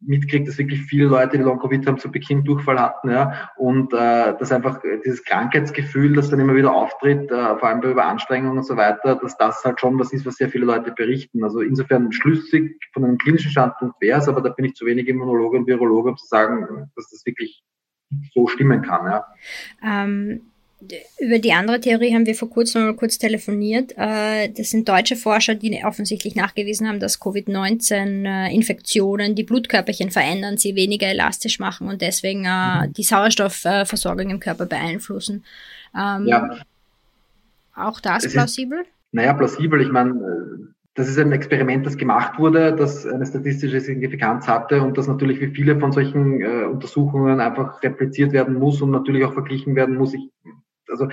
[0.00, 4.36] mitkriegt, dass wirklich viele Leute, die Long-Covid haben, zu Beginn Durchfall hatten, ja, und äh,
[4.38, 8.64] dass einfach dieses Krankheitsgefühl, das dann immer wieder auftritt, äh, vor allem bei Überanstrengungen und
[8.64, 11.42] so weiter, dass das halt schon was ist, was sehr viele Leute berichten.
[11.42, 15.08] Also insofern schlüssig von einem klinischen Standpunkt wäre es, aber da bin ich zu wenig
[15.08, 17.62] Immunologe und Virologe, um zu sagen, dass das wirklich
[18.32, 19.06] so stimmen kann.
[19.06, 19.26] Ja.
[19.82, 20.42] Ähm
[21.18, 23.94] über die andere Theorie haben wir vor kurzem mal kurz telefoniert.
[23.96, 30.76] Äh, das sind deutsche Forscher, die offensichtlich nachgewiesen haben, dass Covid-19-Infektionen die Blutkörperchen verändern, sie
[30.76, 32.92] weniger elastisch machen und deswegen äh, mhm.
[32.92, 35.42] die Sauerstoffversorgung im Körper beeinflussen.
[35.96, 36.58] Ähm, ja.
[37.74, 38.80] Auch das es plausibel?
[38.80, 39.80] Ist, naja, plausibel.
[39.80, 44.82] Ich meine, äh, das ist ein Experiment, das gemacht wurde, das eine statistische Signifikanz hatte
[44.82, 49.24] und das natürlich wie viele von solchen äh, Untersuchungen einfach repliziert werden muss und natürlich
[49.24, 50.14] auch verglichen werden muss.
[50.14, 50.28] Ich
[50.90, 51.08] also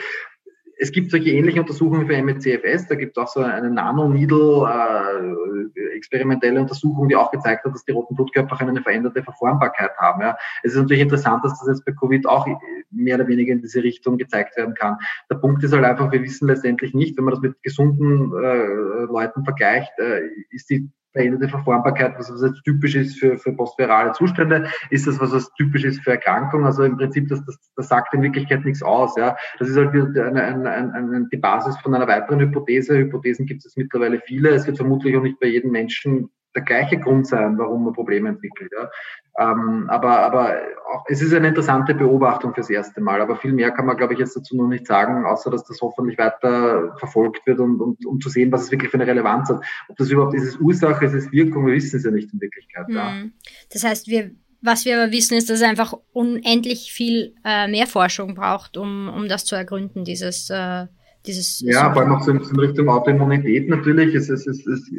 [0.77, 5.95] es gibt solche ähnliche Untersuchungen für MECFS, da gibt es auch so eine Nanoneedle äh,
[5.95, 10.21] experimentelle Untersuchung, die auch gezeigt hat, dass die roten Blutkörper eine veränderte Verformbarkeit haben.
[10.21, 10.37] Ja.
[10.63, 12.47] Es ist natürlich interessant, dass das jetzt bei Covid auch
[12.91, 14.97] mehr oder weniger in diese Richtung gezeigt werden kann.
[15.29, 19.05] Der Punkt ist halt einfach, wir wissen letztendlich nicht, wenn man das mit gesunden äh,
[19.05, 24.11] Leuten vergleicht, äh, ist die veränderte Verformbarkeit, was, was jetzt typisch ist für, für postvirale
[24.11, 26.65] Zustände, ist das, was, was typisch ist für Erkrankungen.
[26.65, 29.15] Also im Prinzip, das, das, das sagt in Wirklichkeit nichts aus.
[29.17, 29.37] Ja.
[29.59, 32.97] Das ist halt wieder eine, eine, eine, die Basis von einer weiteren Hypothese.
[32.97, 34.49] Hypothesen gibt es mittlerweile viele.
[34.49, 38.29] Es wird vermutlich auch nicht bei jedem Menschen der gleiche Grund sein, warum man Probleme
[38.29, 38.71] entwickelt.
[38.71, 38.89] Ja.
[39.37, 40.55] Ähm, aber aber
[40.93, 43.21] auch, es ist eine interessante Beobachtung fürs erste Mal.
[43.21, 45.81] Aber viel mehr kann man, glaube ich, jetzt dazu noch nicht sagen, außer dass das
[45.81, 49.49] hoffentlich weiter verfolgt wird und, und um zu sehen, was es wirklich für eine Relevanz
[49.49, 49.61] hat.
[49.89, 52.39] Ob das überhaupt ist es Ursache, ist es Wirkung, wir wissen es ja nicht in
[52.39, 52.87] Wirklichkeit.
[52.87, 52.95] Mhm.
[52.95, 53.23] Ja.
[53.71, 57.85] Das heißt, wir was wir aber wissen, ist, dass es einfach unendlich viel äh, mehr
[57.85, 60.87] Forschung braucht, um, um das zu ergründen, dieses, äh,
[61.27, 61.59] dieses.
[61.59, 64.15] Ja, vor allem auch so in, in Richtung Autoimmunität natürlich.
[64.15, 64.89] Es, es, es, es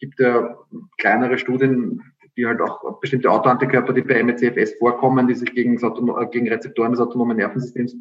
[0.00, 0.56] gibt ja
[0.98, 2.02] kleinere Studien,
[2.36, 6.92] die halt auch bestimmte Autoantikörper, die bei MECFS vorkommen, die sich gegen, äh, gegen Rezeptoren
[6.92, 7.96] des autonomen Nervensystems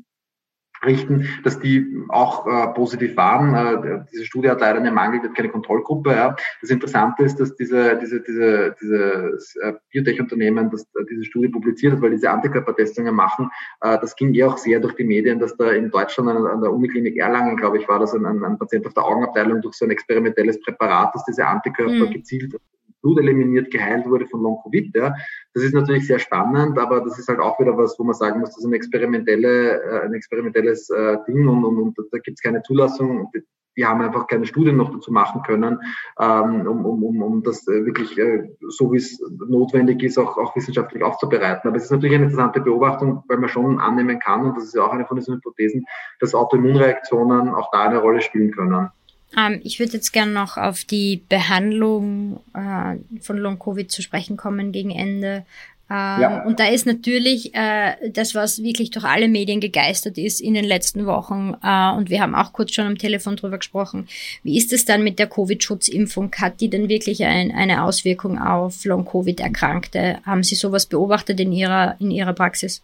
[0.85, 3.53] richten, dass die auch äh, positiv waren.
[3.53, 6.11] Äh, diese Studie hat leider einen Mangel, hat keine Kontrollgruppe.
[6.11, 6.35] Ja.
[6.61, 11.93] Das Interessante ist, dass diese, diese, diese, dieses äh, Biotech-Unternehmen, das äh, diese Studie publiziert
[11.93, 13.49] hat, weil diese Antikörpertestungen machen,
[13.81, 16.61] äh, das ging eh auch sehr durch die Medien, dass da in Deutschland an, an
[16.61, 19.75] der Uniklinik Erlangen, glaube ich, war das ein, ein, ein Patient auf der Augenabteilung durch
[19.75, 22.11] so ein experimentelles Präparat, das diese Antikörper mhm.
[22.11, 22.53] gezielt
[23.01, 24.95] Blut eliminiert, geheilt wurde von Long-Covid.
[24.95, 25.15] Ja.
[25.53, 28.39] Das ist natürlich sehr spannend, aber das ist halt auch wieder was, wo man sagen
[28.39, 32.37] muss, das ist ein, experimentelle, äh, ein experimentelles äh, Ding und, und, und da gibt
[32.37, 33.31] es keine Zulassung.
[33.77, 35.79] Die haben einfach keine Studien noch dazu machen können,
[36.19, 38.19] ähm, um, um, um, um das äh, wirklich
[38.67, 41.69] so wie es notwendig ist, auch, auch wissenschaftlich aufzubereiten.
[41.69, 44.75] Aber es ist natürlich eine interessante Beobachtung, weil man schon annehmen kann, und das ist
[44.75, 45.85] ja auch eine von diesen Hypothesen,
[46.19, 48.89] dass Autoimmunreaktionen auch da eine Rolle spielen können.
[49.37, 54.71] Ähm, ich würde jetzt gerne noch auf die Behandlung äh, von Long-Covid zu sprechen kommen
[54.71, 55.45] gegen Ende.
[55.91, 56.43] Ähm, ja.
[56.43, 60.65] Und da ist natürlich äh, das, was wirklich durch alle Medien gegeistert ist in den
[60.65, 61.55] letzten Wochen.
[61.63, 64.07] Äh, und wir haben auch kurz schon am Telefon drüber gesprochen.
[64.43, 66.31] Wie ist es dann mit der Covid-Schutzimpfung?
[66.37, 70.19] Hat die denn wirklich ein, eine Auswirkung auf Long-Covid-Erkrankte?
[70.25, 72.83] Haben Sie sowas beobachtet in Ihrer, in Ihrer Praxis?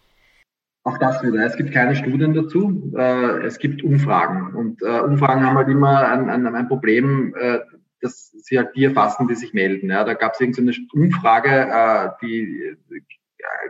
[0.86, 1.44] Auch das wieder.
[1.44, 2.94] Es gibt keine Studien dazu.
[2.96, 4.54] Äh, es gibt Umfragen.
[4.56, 7.58] Und äh, Umfragen haben halt immer ein, ein, ein Problem, äh,
[8.02, 9.90] dass sie halt die erfassen, die sich melden.
[9.90, 12.78] Ja, da gab es irgendeine Umfrage, die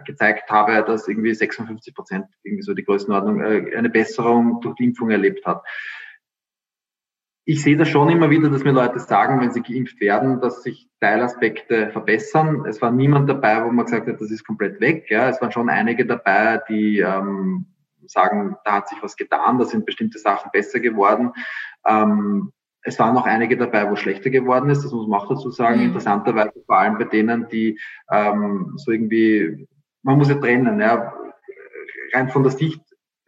[0.06, 5.10] gezeigt habe, dass irgendwie 56 Prozent, irgendwie so die Größenordnung, eine Besserung durch die Impfung
[5.10, 5.64] erlebt hat.
[7.48, 10.64] Ich sehe das schon immer wieder, dass mir Leute sagen, wenn sie geimpft werden, dass
[10.64, 12.66] sich Teilaspekte verbessern.
[12.68, 15.06] Es war niemand dabei, wo man gesagt hat, das ist komplett weg.
[15.10, 17.68] Ja, es waren schon einige dabei, die ähm,
[18.08, 21.34] sagen, da hat sich was getan, da sind bestimmte Sachen besser geworden.
[21.86, 25.50] Ähm, es waren noch einige dabei, wo schlechter geworden ist, das muss man auch dazu
[25.52, 25.80] sagen.
[25.80, 25.86] Mhm.
[25.88, 27.80] Interessanterweise vor allem bei denen, die
[28.12, 29.68] ähm, so irgendwie,
[30.04, 31.14] man muss ja trennen, ja,
[32.14, 32.82] rein von der Sicht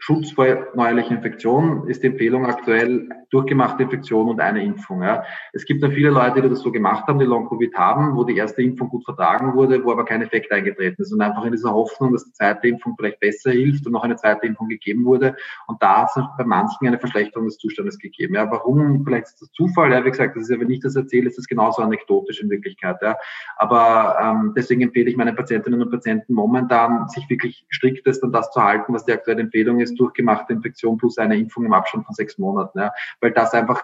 [0.08, 5.04] Schutz vor neuerlichen Infektionen ist die Empfehlung aktuell durchgemachte Infektion und eine Impfung.
[5.04, 5.24] Ja.
[5.52, 8.38] Es gibt dann viele Leute, die das so gemacht haben, die Long-Covid haben, wo die
[8.38, 11.74] erste Impfung gut vertragen wurde, wo aber kein Effekt eingetreten ist und einfach in dieser
[11.74, 15.36] Hoffnung, dass die zweite Impfung vielleicht besser hilft und noch eine zweite Impfung gegeben wurde.
[15.68, 18.36] Und da hat es bei manchen eine Verschlechterung des Zustandes gegeben.
[18.36, 18.50] Ja.
[18.50, 19.04] Warum?
[19.04, 19.92] Vielleicht ist das Zufall.
[19.92, 20.06] Ja.
[20.06, 22.96] Wie gesagt, das ist ja, wenn ich das erzähle, ist das genauso anekdotisch in Wirklichkeit.
[23.02, 23.18] Ja.
[23.58, 28.52] Aber ähm, deswegen empfehle ich meinen Patientinnen und Patienten momentan, sich wirklich striktest an das
[28.52, 32.16] zu halten, was die aktuelle Empfehlung ist, durchgemachte Infektion plus eine Impfung im Abstand von
[32.16, 32.80] sechs Monaten.
[32.80, 32.94] Ja.
[33.20, 33.84] Weil das einfach,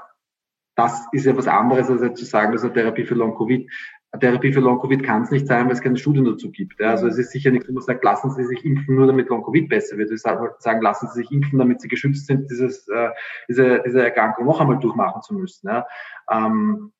[0.75, 3.69] das ist ja was anderes, als zu sagen, dass eine Therapie für Long-Covid
[4.19, 6.79] Therapie für Long-Covid kann es nicht sein, weil es keine Studien dazu gibt.
[6.79, 6.91] Ja.
[6.91, 9.67] Also es ist sicher nicht, wo man sagt, lassen Sie sich impfen, nur damit Long-Covid
[9.69, 10.09] besser wird.
[10.11, 13.09] Würde sagen, lassen Sie sich impfen, damit Sie geschützt sind, dieses, äh,
[13.49, 15.67] diese, diese Erkrankung noch einmal durchmachen zu müssen.
[15.67, 15.87] Ja.
[16.29, 16.91] Ähm,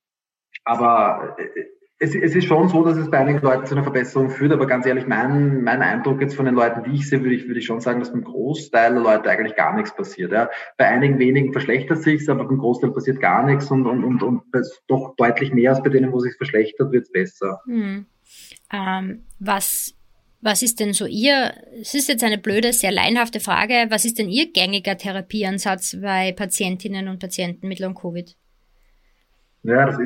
[0.64, 1.66] aber äh,
[2.04, 4.68] es, es, ist schon so, dass es bei einigen Leuten zu einer Verbesserung führt, aber
[4.68, 7.60] ganz ehrlich, mein, mein Eindruck jetzt von den Leuten, die ich sehe, würde ich, würde
[7.60, 10.34] ich schon sagen, dass beim Großteil der Leute eigentlich gar nichts passiert.
[10.34, 10.50] Ja.
[10.78, 14.44] Bei einigen wenigen verschlechtert sich aber beim Großteil passiert gar nichts und, und, und, und
[14.88, 17.62] doch deutlich mehr als bei denen, wo es sich verschlechtert, wird es besser.
[17.66, 18.06] Hm.
[18.72, 19.96] Ähm, was
[20.42, 24.20] was ist denn so Ihr, es ist jetzt eine blöde, sehr leinhafte Frage, was ist
[24.20, 28.36] denn Ihr gängiger Therapieansatz bei Patientinnen und Patienten mit Long-Covid?
[29.66, 29.98] Ja, das,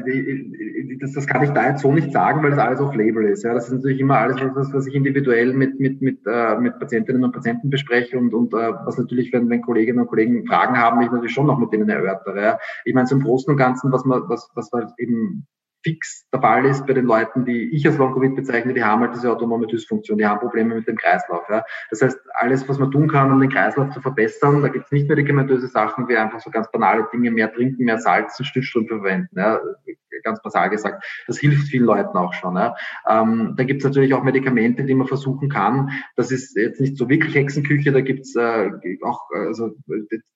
[1.00, 3.44] das, das kann ich da jetzt so nicht sagen, weil das alles auf Label ist.
[3.44, 6.78] Ja, das ist natürlich immer alles, was, was ich individuell mit, mit, mit, äh, mit
[6.78, 10.78] Patientinnen und Patienten bespreche und, und äh, was natürlich, wenn, wenn Kolleginnen und Kollegen Fragen
[10.78, 12.40] haben, ich natürlich schon noch mit denen erörtere.
[12.40, 12.60] Ja.
[12.86, 15.48] Ich meine, zum Großen und Ganzen, was man, was, was man eben
[15.88, 19.16] fix der Fall ist bei den Leuten, die ich als Long-Covid bezeichne, die haben halt
[19.16, 21.44] diese autonome Dysfunktion, die haben Probleme mit dem Kreislauf.
[21.50, 21.64] Ja.
[21.90, 24.92] Das heißt, alles, was man tun kann, um den Kreislauf zu verbessern, da gibt es
[24.92, 28.98] nicht medikamentöse Sachen wie einfach so ganz banale Dinge, mehr trinken, mehr Salz und Stützstrümpfe
[28.98, 29.40] verwenden.
[29.40, 29.62] Ja
[30.24, 31.04] ganz basal gesagt.
[31.28, 32.56] Das hilft vielen Leuten auch schon.
[32.56, 32.76] Ja.
[33.08, 35.92] Ähm, da gibt es natürlich auch Medikamente, die man versuchen kann.
[36.16, 38.70] Das ist jetzt nicht so wirklich Hexenküche, da gibt es äh,
[39.04, 39.76] auch also,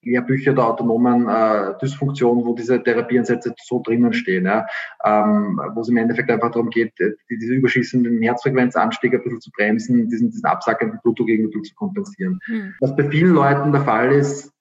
[0.02, 4.66] Lehrbücher der autonomen äh, Dysfunktion, wo diese Therapieansätze so drinnen stehen, ja.
[5.06, 5.41] ähm,
[5.74, 10.10] wo es im Endeffekt einfach darum geht, äh, diese überschießenden Herzfrequenzanstiege ein bisschen zu bremsen,
[10.10, 12.40] diesen, diesen absackenden Blutdruckgegenmittel zu kompensieren.
[12.46, 12.74] Hm.
[12.80, 14.52] Was bei vielen Leuten der Fall ist,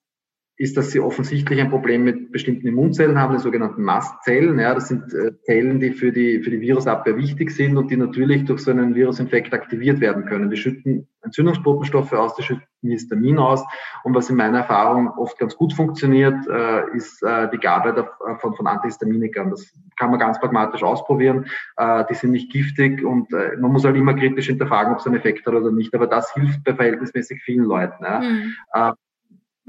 [0.61, 4.59] ist, dass sie offensichtlich ein Problem mit bestimmten Immunzellen haben, den sogenannten Mastzellen.
[4.59, 7.97] Ja, das sind äh, Zellen, die für die, für die Virusabwehr wichtig sind und die
[7.97, 10.51] natürlich durch so einen Virusinfekt aktiviert werden können.
[10.51, 13.65] Die schütten Entzündungsbotenstoffe aus, die schütten Histamin aus.
[14.05, 18.11] Und was in meiner Erfahrung oft ganz gut funktioniert, äh, ist äh, die Gabe der,
[18.31, 19.49] äh, von, von Antihistaminikern.
[19.49, 21.47] Das kann man ganz pragmatisch ausprobieren.
[21.79, 25.07] Äh, die sind nicht giftig und äh, man muss halt immer kritisch hinterfragen, ob es
[25.07, 25.95] einen Effekt hat oder nicht.
[25.95, 28.05] Aber das hilft bei verhältnismäßig vielen Leuten.
[28.05, 28.21] Ja.
[28.21, 28.55] Mhm.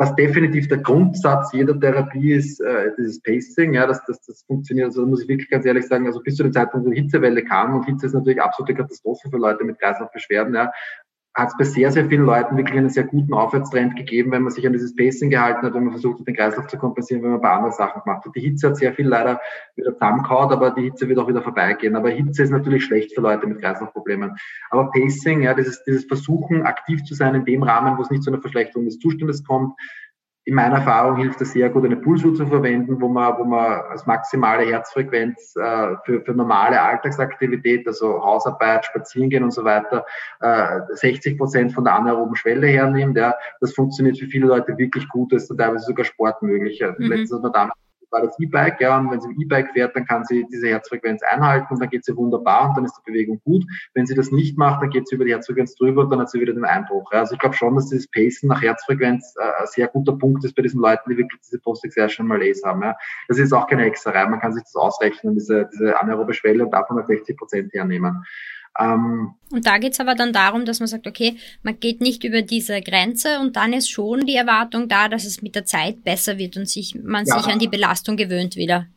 [0.02, 4.88] Was definitiv der Grundsatz jeder Therapie ist, äh, dieses Pacing, ja, dass das, das funktioniert.
[4.88, 7.02] Also da muss ich wirklich ganz ehrlich sagen, also bis zu dem Zeitpunkt, wo die
[7.02, 10.72] Hitzewelle kam, und Hitze ist natürlich absolute Katastrophe für Leute mit Kreislaufbeschwerden, ja,
[11.34, 14.52] hat es bei sehr, sehr vielen Leuten wirklich einen sehr guten Aufwärtstrend gegeben, wenn man
[14.52, 17.30] sich an dieses Pacing gehalten hat, wenn man versucht hat, den Kreislauf zu kompensieren, wenn
[17.30, 18.36] man ein paar andere Sachen gemacht hat.
[18.36, 19.40] Die Hitze hat sehr viel leider
[19.76, 21.96] wieder zusammengehauen, aber die Hitze wird auch wieder vorbeigehen.
[21.96, 24.36] Aber Hitze ist natürlich schlecht für Leute mit Kreislaufproblemen.
[24.72, 28.24] Aber Pacing, ja, dieses, dieses Versuchen, aktiv zu sein in dem Rahmen, wo es nicht
[28.24, 29.74] zu einer Verschlechterung des Zustandes kommt,
[30.46, 33.82] in meiner Erfahrung hilft es sehr gut, eine Pulsuhr zu verwenden, wo man, wo man
[33.90, 40.04] als maximale Herzfrequenz äh, für, für normale Alltagsaktivität, also Hausarbeit, Spazierengehen und so weiter,
[40.40, 43.18] äh, 60 Prozent von der anaeroben Schwelle hernimmt.
[43.18, 43.36] Ja.
[43.60, 46.82] Das funktioniert für viele Leute wirklich gut, das ist teilweise sogar Sport möglich.
[46.82, 47.06] Mhm.
[47.06, 47.78] Letztens hat man damals
[48.20, 51.82] das E-Bike, ja, und wenn sie E-Bike fährt, dann kann sie diese Herzfrequenz einhalten und
[51.82, 53.64] dann geht sie wunderbar und dann ist die Bewegung gut.
[53.94, 56.30] Wenn sie das nicht macht, dann geht sie über die Herzfrequenz drüber und dann hat
[56.30, 57.12] sie wieder den Einbruch.
[57.14, 57.20] Ja.
[57.20, 60.56] Also ich glaube schon, dass dieses Pacen nach Herzfrequenz äh, ein sehr guter Punkt ist
[60.56, 62.82] bei diesen Leuten, die wirklich diese Post-Exertion Malaise haben.
[62.82, 62.96] Ja.
[63.28, 66.72] Das ist auch keine Hexerei, man kann sich das ausrechnen, diese, diese anaerobe Schwelle und
[66.72, 68.24] davon 60 Prozent hernehmen.
[68.80, 72.42] Ähm, und da geht's aber dann darum, dass man sagt, okay, man geht nicht über
[72.42, 76.38] diese Grenze und dann ist schon die Erwartung da, dass es mit der Zeit besser
[76.38, 77.38] wird und sich, man ja.
[77.38, 78.88] sich an die Belastung gewöhnt wieder.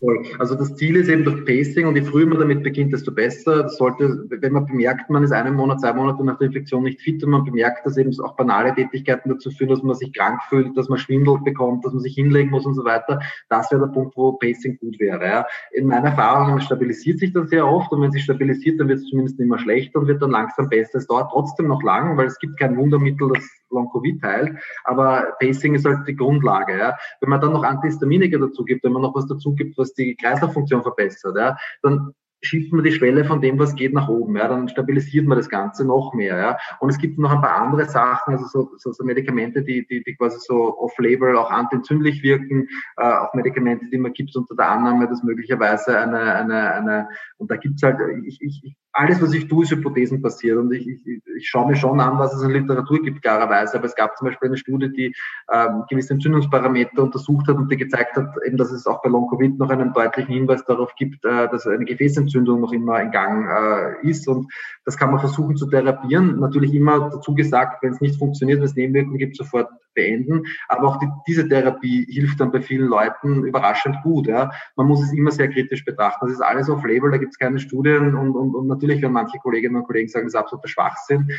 [0.00, 0.24] Voll.
[0.38, 3.64] Also das Ziel ist eben durch Pacing und je früher man damit beginnt, desto besser.
[3.64, 7.00] Das sollte, wenn man bemerkt, man ist einen Monat, zwei Monate nach der Infektion nicht
[7.00, 10.40] fit und man bemerkt, dass eben auch banale Tätigkeiten dazu führen, dass man sich krank
[10.48, 13.18] fühlt, dass man Schwindel bekommt, dass man sich hinlegen muss und so weiter.
[13.48, 15.26] Das wäre der Punkt, wo Pacing gut wäre.
[15.26, 15.46] Ja.
[15.72, 19.06] In meiner Erfahrung stabilisiert sich das sehr oft und wenn sich stabilisiert, dann wird es
[19.06, 20.98] zumindest immer schlechter und wird dann langsam besser.
[20.98, 25.74] Es dauert trotzdem noch lang, weil es gibt kein Wundermittel, das Long-Covid heilt, aber Pacing
[25.74, 26.78] ist halt die Grundlage.
[26.78, 26.96] Ja.
[27.20, 30.16] Wenn man dann noch Antihistaminika dazu gibt, wenn man noch was dazu gibt, was die
[30.16, 34.36] Kreislauffunktion verbessert, ja, dann schiebt man die Schwelle von dem, was geht, nach oben.
[34.36, 36.36] Ja, dann stabilisiert man das Ganze noch mehr.
[36.36, 36.58] Ja.
[36.80, 40.02] Und es gibt noch ein paar andere Sachen, also so, so, so Medikamente, die, die,
[40.02, 44.68] die quasi so off-label auch antientzündlich wirken, äh, auch Medikamente, die man gibt unter der
[44.68, 49.48] Annahme, dass möglicherweise eine, eine, eine und da gibt's halt, ich, ich, alles, was ich
[49.48, 50.58] tue, ist Hypothesen passiert.
[50.58, 53.76] Und ich, ich, ich schaue mir schon an, was es in Literatur gibt, klarerweise.
[53.76, 55.14] Aber es gab zum Beispiel eine Studie, die
[55.52, 59.58] ähm, gewisse Entzündungsparameter untersucht hat und die gezeigt hat, eben, dass es auch bei Long-Covid
[59.58, 64.08] noch einen deutlichen Hinweis darauf gibt, äh, dass eine Gefäßentzündung noch immer in Gang äh,
[64.08, 64.26] ist.
[64.26, 64.52] Und
[64.84, 66.40] das kann man versuchen zu therapieren.
[66.40, 70.44] Natürlich immer dazu gesagt, wenn es nicht funktioniert, wenn es Nebenwirkungen gibt, sofort beenden.
[70.68, 74.28] Aber auch die, diese Therapie hilft dann bei vielen Leuten überraschend gut.
[74.28, 74.50] Ja.
[74.76, 76.26] Man muss es immer sehr kritisch betrachten.
[76.26, 79.12] Das ist alles auf Label, da gibt es keine Studien und, und, und natürlich werden
[79.12, 81.30] manche Kolleginnen und Kollegen sagen, das ist absoluter Schwachsinn.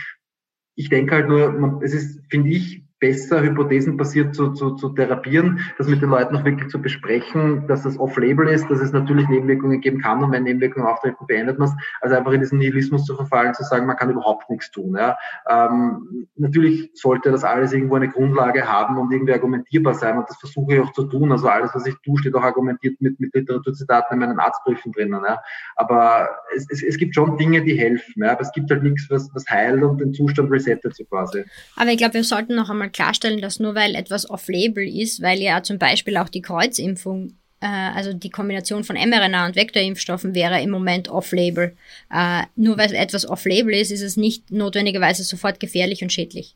[0.75, 5.61] Ich denke halt nur, man, es ist, finde ich, besser hypothesenbasiert zu, zu, zu therapieren,
[5.77, 9.27] das mit den Leuten auch wirklich zu besprechen, dass das off-label ist, dass es natürlich
[9.29, 11.75] Nebenwirkungen geben kann und wenn Nebenwirkungen auftreten, beendet man es.
[12.01, 14.95] Also einfach in diesen Nihilismus zu verfallen, zu sagen, man kann überhaupt nichts tun.
[14.97, 15.17] Ja.
[15.49, 20.37] Ähm, natürlich sollte das alles irgendwo eine Grundlage haben und irgendwie argumentierbar sein und das
[20.37, 21.31] versuche ich auch zu tun.
[21.31, 25.21] Also alles, was ich tue, steht auch argumentiert mit, mit Literaturzitaten in meinen Arztbriefen drinnen.
[25.25, 25.41] Ja.
[25.75, 28.33] Aber es, es, es gibt schon Dinge, die helfen, ja.
[28.33, 31.45] aber es gibt halt nichts, was, was heilt und den Zustand resettet so quasi.
[31.75, 35.39] Aber ich glaube, wir sollten noch einmal klarstellen, dass nur weil etwas off-label ist, weil
[35.39, 40.61] ja zum Beispiel auch die Kreuzimpfung, äh, also die Kombination von mRNA und Vektorimpfstoffen wäre
[40.61, 41.75] im Moment off-label.
[42.11, 46.55] Äh, nur weil etwas off-label ist, ist es nicht notwendigerweise sofort gefährlich und schädlich.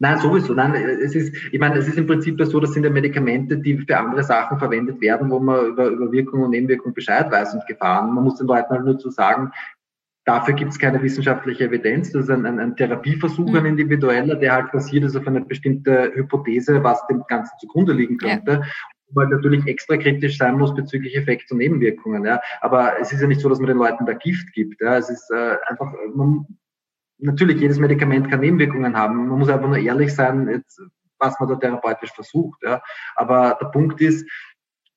[0.00, 0.54] Nein, sowieso.
[0.54, 3.78] Nein, es ist, ich meine, es ist im Prinzip so, das sind ja Medikamente, die
[3.78, 7.66] für andere Sachen verwendet werden, wo man über, über Wirkung und Nebenwirkung Bescheid weiß und
[7.66, 8.14] Gefahren.
[8.14, 9.50] Man muss den Leuten halt nur zu sagen,
[10.28, 12.12] Dafür gibt es keine wissenschaftliche Evidenz.
[12.12, 13.78] Das ist ein, ein, ein Therapieversuch, ein mhm.
[13.78, 18.52] individueller, der halt basiert ist auf eine bestimmte Hypothese, was dem Ganzen zugrunde liegen könnte.
[18.52, 18.62] Ja
[19.12, 22.26] weil natürlich extra kritisch sein muss bezüglich Effekte und Nebenwirkungen.
[22.26, 22.42] Ja.
[22.60, 24.82] Aber es ist ja nicht so, dass man den Leuten da Gift gibt.
[24.82, 24.98] Ja.
[24.98, 26.44] Es ist äh, einfach, man,
[27.16, 29.28] natürlich, jedes Medikament kann Nebenwirkungen haben.
[29.28, 30.78] Man muss einfach nur ehrlich sein, jetzt,
[31.18, 32.62] was man da therapeutisch versucht.
[32.62, 32.82] Ja.
[33.16, 34.28] Aber der Punkt ist,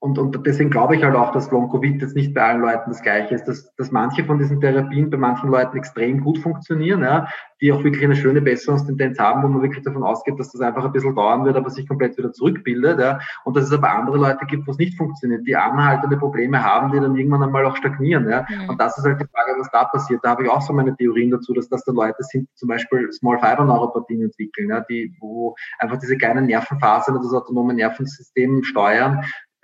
[0.03, 3.03] und, und deswegen glaube ich halt auch, dass Long-Covid jetzt nicht bei allen Leuten das
[3.03, 7.27] Gleiche ist, dass, dass manche von diesen Therapien bei manchen Leuten extrem gut funktionieren, ja,
[7.61, 10.83] die auch wirklich eine schöne Besserungstendenz haben, wo man wirklich davon ausgeht, dass das einfach
[10.83, 12.99] ein bisschen dauern wird, aber sich komplett wieder zurückbildet.
[12.99, 16.63] Ja, und dass es aber andere Leute gibt, wo es nicht funktioniert, die anhaltende Probleme
[16.63, 18.27] haben, die dann irgendwann einmal auch stagnieren.
[18.27, 18.47] Ja.
[18.49, 18.69] Mhm.
[18.69, 20.21] Und das ist halt die Frage, was da passiert.
[20.23, 22.69] Da habe ich auch so meine Theorien dazu, dass das da Leute sind, die zum
[22.69, 28.63] Beispiel Small Fiber Neuropathien entwickeln, ja, die, wo einfach diese kleinen Nervenphasen das autonome Nervensystem
[28.63, 29.23] steuern,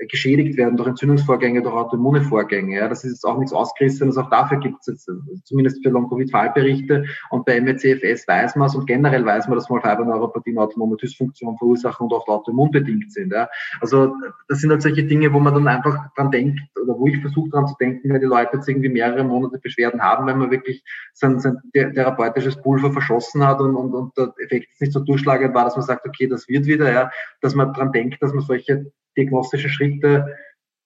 [0.10, 2.78] geschädigt werden durch Entzündungsvorgänge, durch autoimmune Vorgänge.
[2.78, 5.12] Ja, das ist jetzt auch nichts Ausgerissenes, auch dafür gibt es jetzt
[5.44, 10.58] zumindest für Long-Covid-Fallberichte und bei MECFS weiß man es und generell weiß man, dass Small-Fiber-Neuropathien
[10.58, 13.34] autonome Dysfunktion verursachen und oft autoimmunbedingt sind.
[13.34, 13.50] Ja.
[13.82, 14.14] Also
[14.48, 17.50] das sind halt solche Dinge, wo man dann einfach dran denkt oder wo ich versuche
[17.50, 20.84] dran zu denken, wenn die Leute jetzt irgendwie mehrere Monate Beschwerden haben, wenn man wirklich
[21.14, 25.66] sein, sein therapeutisches Pulver verschossen hat und, und, und der Effekt nicht so durchschlagend war,
[25.66, 28.92] dass man sagt, okay, das wird wieder, ja, dass man dran denkt, dass man solche
[29.18, 30.28] diagnostische Schritte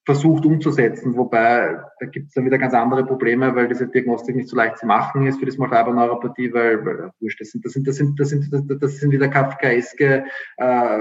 [0.03, 4.49] versucht umzusetzen, wobei da gibt es dann wieder ganz andere Probleme, weil diese Diagnostik nicht
[4.49, 7.63] so leicht zu machen ist für die Small Fiber Neuropathie, weil, weil wurscht, das sind
[7.63, 10.25] das sind das sind das sind das sind wieder kafkaeske
[10.57, 10.97] äh,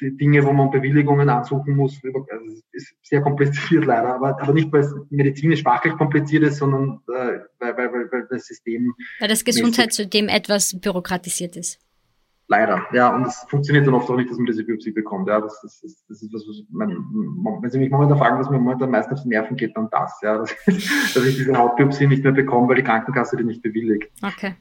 [0.00, 2.00] Dinge, wo man Bewilligungen ansuchen muss.
[2.04, 7.00] Also ist sehr kompliziert leider, aber, aber nicht weil es medizinisch fachlich kompliziert ist, sondern
[7.14, 11.78] äh, weil, weil, weil, weil das System weil das Gesundheitssystem etwas bürokratisiert ist.
[12.52, 15.26] Leider, ja, und es funktioniert dann oft auch nicht, dass man diese Biopsie bekommt.
[15.26, 16.90] Ja, das, das, das, das ist was, was man,
[17.62, 20.20] wenn Sie mich momentan fragen, was mir momentan am auf die Nerven geht, dann das,
[20.22, 24.10] ja, dass, dass ich diese Hautbiopsie nicht mehr bekomme, weil die Krankenkasse die nicht bewilligt.
[24.22, 24.54] Okay.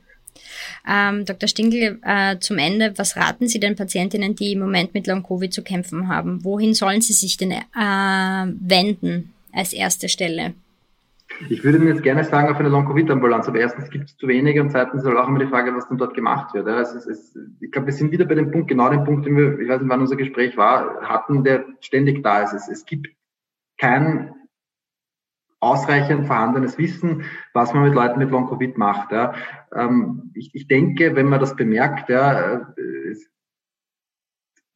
[0.88, 1.50] Ähm, Dr.
[1.50, 5.62] Stingl, äh, zum Ende, was raten Sie den Patientinnen, die im Moment mit Long-Covid zu
[5.62, 6.46] kämpfen haben?
[6.46, 10.54] Wohin sollen sie sich denn äh, wenden als erste Stelle?
[11.50, 14.72] Ich würde jetzt gerne sagen, auf eine Long-Covid-Ambulanz, aber erstens gibt es zu wenige und
[14.72, 16.68] zweitens ist halt auch immer die Frage, was dann dort gemacht wird.
[16.68, 19.36] Ja, es es, ich glaube, wir sind wieder bei dem Punkt, genau dem Punkt, den
[19.36, 22.54] wir, ich weiß nicht, wann unser Gespräch war, hatten, der ständig da ist.
[22.54, 23.10] Es, es gibt
[23.78, 24.34] kein
[25.62, 27.24] ausreichend vorhandenes Wissen,
[27.54, 29.12] was man mit Leuten mit Long-Covid macht.
[29.12, 29.34] Ja.
[29.74, 33.16] Ähm, ich, ich, denke, wenn man das bemerkt, ja, äh,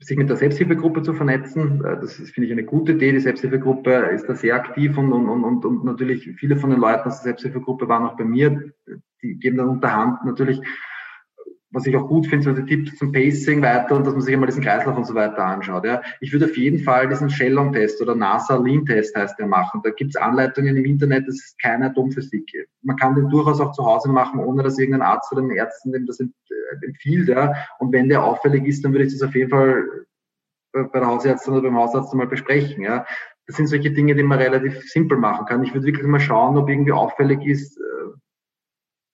[0.05, 3.11] sich mit der Selbsthilfegruppe zu vernetzen, äh, das ist, finde ich, eine gute Idee.
[3.11, 7.07] Die Selbsthilfegruppe ist da sehr aktiv und, und, und, und natürlich viele von den Leuten
[7.07, 8.71] aus der Selbsthilfegruppe waren auch bei mir.
[9.23, 10.61] Die geben dann unterhand natürlich
[11.75, 14.33] was ich auch gut finde, so die Tipps zum Pacing weiter und dass man sich
[14.33, 15.85] einmal diesen Kreislauf und so weiter anschaut.
[15.85, 16.01] Ja.
[16.21, 19.81] Ich würde auf jeden Fall diesen Shellon-Test oder NASA-Lean-Test heißt der machen.
[19.83, 22.49] Da gibt es Anleitungen im Internet, das ist keine Atomphysik.
[22.81, 25.91] Man kann den durchaus auch zu Hause machen, ohne dass irgendein Arzt oder ein Ärzten
[25.91, 26.25] dem das äh,
[26.81, 27.27] empfiehlt.
[27.27, 27.53] Ja.
[27.79, 29.83] Und wenn der auffällig ist, dann würde ich das auf jeden Fall
[30.71, 32.83] bei der Hausärztin oder beim Hausarzt mal besprechen.
[32.83, 33.05] Ja.
[33.47, 35.63] Das sind solche Dinge, die man relativ simpel machen kann.
[35.63, 37.81] Ich würde wirklich mal schauen, ob irgendwie auffällig ist, äh,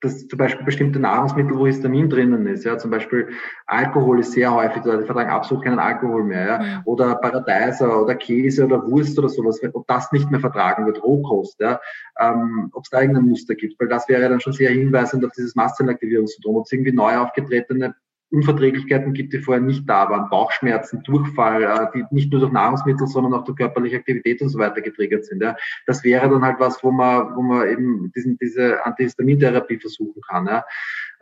[0.02, 3.30] dass zum Beispiel bestimmte Nahrungsmittel, wo Histamin drinnen ist, ja, zum Beispiel
[3.68, 6.82] Alkohol ist sehr häufig, die vertragen absolut keinen Alkohol mehr, ja, mhm.
[6.86, 11.60] oder Paradeiser oder Käse oder Wurst oder sowas, ob das nicht mehr vertragen wird, Rohkost,
[11.60, 11.80] ja,
[12.20, 15.32] ähm, ob es da irgendein Muster gibt, weil das wäre dann schon sehr hinweisend auf
[15.32, 17.96] dieses Mastzellaktivierungssyndrom, ob es irgendwie neu aufgetretene
[18.32, 23.08] Unverträglichkeiten gibt, die vorher nicht da waren, Bauchschmerzen, Durchfall, äh, die nicht nur durch Nahrungsmittel,
[23.08, 25.44] sondern auch durch körperliche Aktivität und so weiter getriggert sind.
[25.86, 30.62] Das wäre dann halt was, wo man, wo man eben diesen, diese Antihistamintherapie versuchen kann.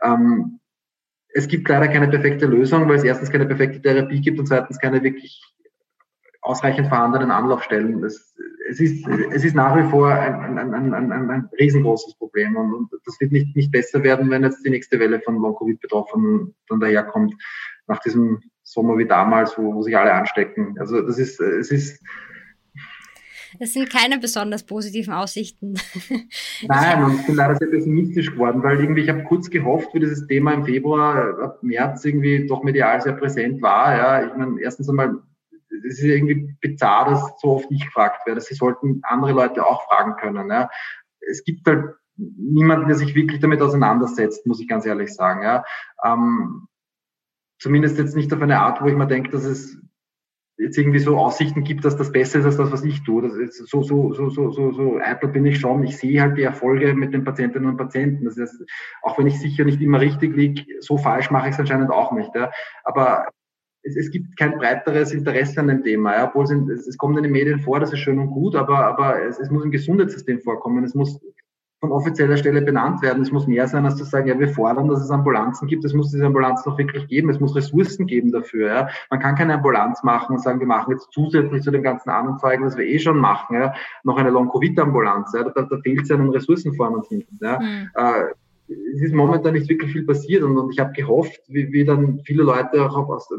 [0.02, 0.60] Ähm,
[1.32, 4.78] es gibt leider keine perfekte Lösung, weil es erstens keine perfekte Therapie gibt und zweitens
[4.78, 5.42] keine wirklich
[6.42, 8.02] ausreichend vorhandenen Anlaufstellen.
[8.04, 8.34] Es,
[8.68, 12.72] es, ist, es ist nach wie vor ein, ein, ein, ein, ein riesengroßes Problem und,
[12.72, 16.80] und, das wird nicht, nicht besser werden, wenn jetzt die nächste Welle von Long-Covid-Betroffenen dann
[16.80, 17.34] daherkommt,
[17.86, 20.76] nach diesem Sommer wie damals, wo, wo sich alle anstecken.
[20.78, 22.00] Also das ist, es ist
[23.58, 25.74] das sind keine besonders positiven Aussichten.
[26.68, 30.00] Nein, und ich bin leider sehr pessimistisch geworden, weil irgendwie ich habe kurz gehofft, wie
[30.00, 33.96] dieses Thema im Februar, ab März irgendwie doch medial sehr präsent war.
[33.96, 35.20] Ja, ich meine, erstens einmal
[35.86, 38.42] es ist irgendwie bizarr, dass so oft nicht gefragt wird.
[38.42, 40.50] Sie sollten andere Leute auch fragen können.
[40.50, 40.70] Ja.
[41.20, 45.42] Es gibt halt niemanden, der sich wirklich damit auseinandersetzt, muss ich ganz ehrlich sagen.
[45.42, 45.64] Ja.
[46.04, 46.68] Ähm,
[47.58, 49.78] zumindest jetzt nicht auf eine Art, wo ich mir denke, dass es
[50.60, 53.22] jetzt irgendwie so Aussichten gibt, dass das besser ist als das, was ich tue.
[53.22, 55.82] Das ist so, so, so, so, so, so eitel bin ich schon.
[55.84, 58.26] Ich sehe halt die Erfolge mit den Patientinnen und Patienten.
[58.26, 58.62] Das heißt,
[59.02, 62.12] auch wenn ich sicher nicht immer richtig liege, so falsch mache ich es anscheinend auch
[62.12, 62.34] nicht.
[62.34, 62.50] Ja.
[62.84, 63.28] Aber
[63.82, 66.14] es, es gibt kein breiteres Interesse an dem Thema.
[66.14, 68.78] Ja, obwohl es, es kommt in den Medien vor, das ist schön und gut, aber,
[68.78, 70.84] aber es, es muss im Gesundheitssystem vorkommen.
[70.84, 71.20] Es muss
[71.80, 73.22] von offizieller Stelle benannt werden.
[73.22, 75.82] Es muss mehr sein, als zu sagen, ja, wir fordern, dass es Ambulanzen gibt.
[75.84, 77.30] Es muss diese Ambulanzen auch wirklich geben.
[77.30, 78.68] Es muss Ressourcen geben dafür.
[78.68, 78.88] Ja.
[79.08, 82.38] Man kann keine Ambulanz machen und sagen, wir machen jetzt zusätzlich zu dem ganzen anderen
[82.38, 83.72] Zeigen, was wir eh schon machen, ja,
[84.04, 85.32] noch eine Long-Covid-Ambulanz.
[85.34, 85.44] Ja.
[85.44, 87.38] Da, da fehlt es ja an Ressourcenformen hinten.
[87.40, 87.58] Ja.
[87.58, 87.90] Mhm.
[87.94, 88.24] Äh,
[88.94, 92.20] es ist momentan nicht wirklich viel passiert und, und ich habe gehofft, wie, wie dann
[92.24, 93.38] viele Leute auch aus der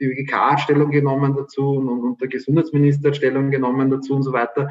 [0.00, 4.32] die ÖGK Stellung genommen dazu und, und der Gesundheitsminister hat Stellung genommen dazu und so
[4.32, 4.70] weiter,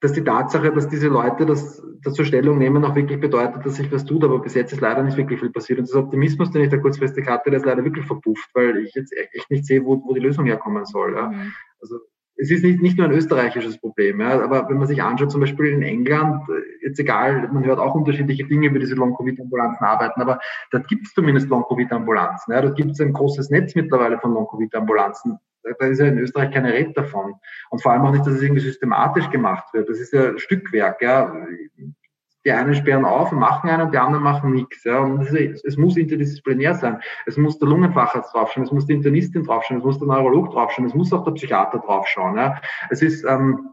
[0.00, 3.92] dass die Tatsache, dass diese Leute das dazu Stellung nehmen, auch wirklich bedeutet, dass sich
[3.92, 5.78] was tut, aber bis jetzt ist leider nicht wirklich viel passiert.
[5.78, 8.94] Und dieser Optimismus, den ich da kurzfristig hatte, der ist leider wirklich verpufft, weil ich
[8.94, 11.14] jetzt echt nicht sehe, wo, wo die Lösung herkommen soll.
[11.14, 11.28] Ja.
[11.28, 11.52] Mhm.
[11.80, 11.98] Also
[12.40, 15.42] es ist nicht, nicht nur ein österreichisches Problem, ja, aber wenn man sich anschaut, zum
[15.42, 20.20] Beispiel in England, äh, jetzt egal, man hört auch unterschiedliche Dinge über diese Long-Covid-Ambulanzen arbeiten,
[20.20, 22.54] aber da gibt es zumindest Long-Covid-Ambulanzen.
[22.54, 25.38] Ja, da gibt es ein großes Netz mittlerweile von Long-Covid-Ambulanzen.
[25.78, 27.34] Da ist ja in Österreich keine Rede davon.
[27.68, 29.90] Und vor allem auch nicht, dass es irgendwie systematisch gemacht wird.
[29.90, 31.02] Das ist ja Stückwerk.
[31.02, 31.34] Ja
[32.44, 34.84] die einen sperren auf und machen einen und die anderen machen nichts.
[34.84, 35.00] Ja.
[35.00, 37.00] Und ist, es muss interdisziplinär sein.
[37.26, 40.86] Es muss der Lungenfacharzt draufschauen, es muss die Internistin draufschauen, es muss der Neurolog draufschauen,
[40.86, 42.36] es muss auch der Psychiater draufschauen.
[42.36, 42.60] Ja.
[42.88, 43.70] Es ist, ähm,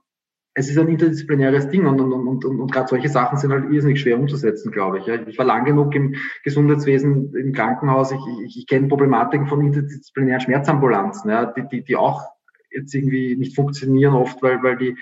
[0.53, 3.71] es ist ein interdisziplinäres Ding und, und, und, und, und gerade solche Sachen sind halt
[3.71, 5.07] irrsinnig schwer umzusetzen, glaube ich.
[5.07, 8.11] Ich war lang genug im Gesundheitswesen, im Krankenhaus.
[8.11, 12.23] Ich, ich, ich kenne Problematiken von interdisziplinären Schmerzambulanzen, ja, die, die, die auch
[12.77, 14.97] jetzt irgendwie nicht funktionieren oft, weil, weil, die,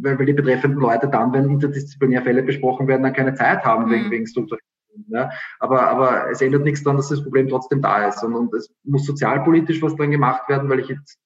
[0.00, 3.86] weil, weil die betreffenden Leute dann, wenn interdisziplinär Fälle besprochen werden, dann keine Zeit haben
[3.86, 3.90] mhm.
[3.90, 4.68] wegen, wegen Strukturierung.
[5.08, 8.22] Ja, aber, aber es ändert nichts daran, dass das Problem trotzdem da ist.
[8.22, 11.18] Und, und es muss sozialpolitisch was dran gemacht werden, weil ich jetzt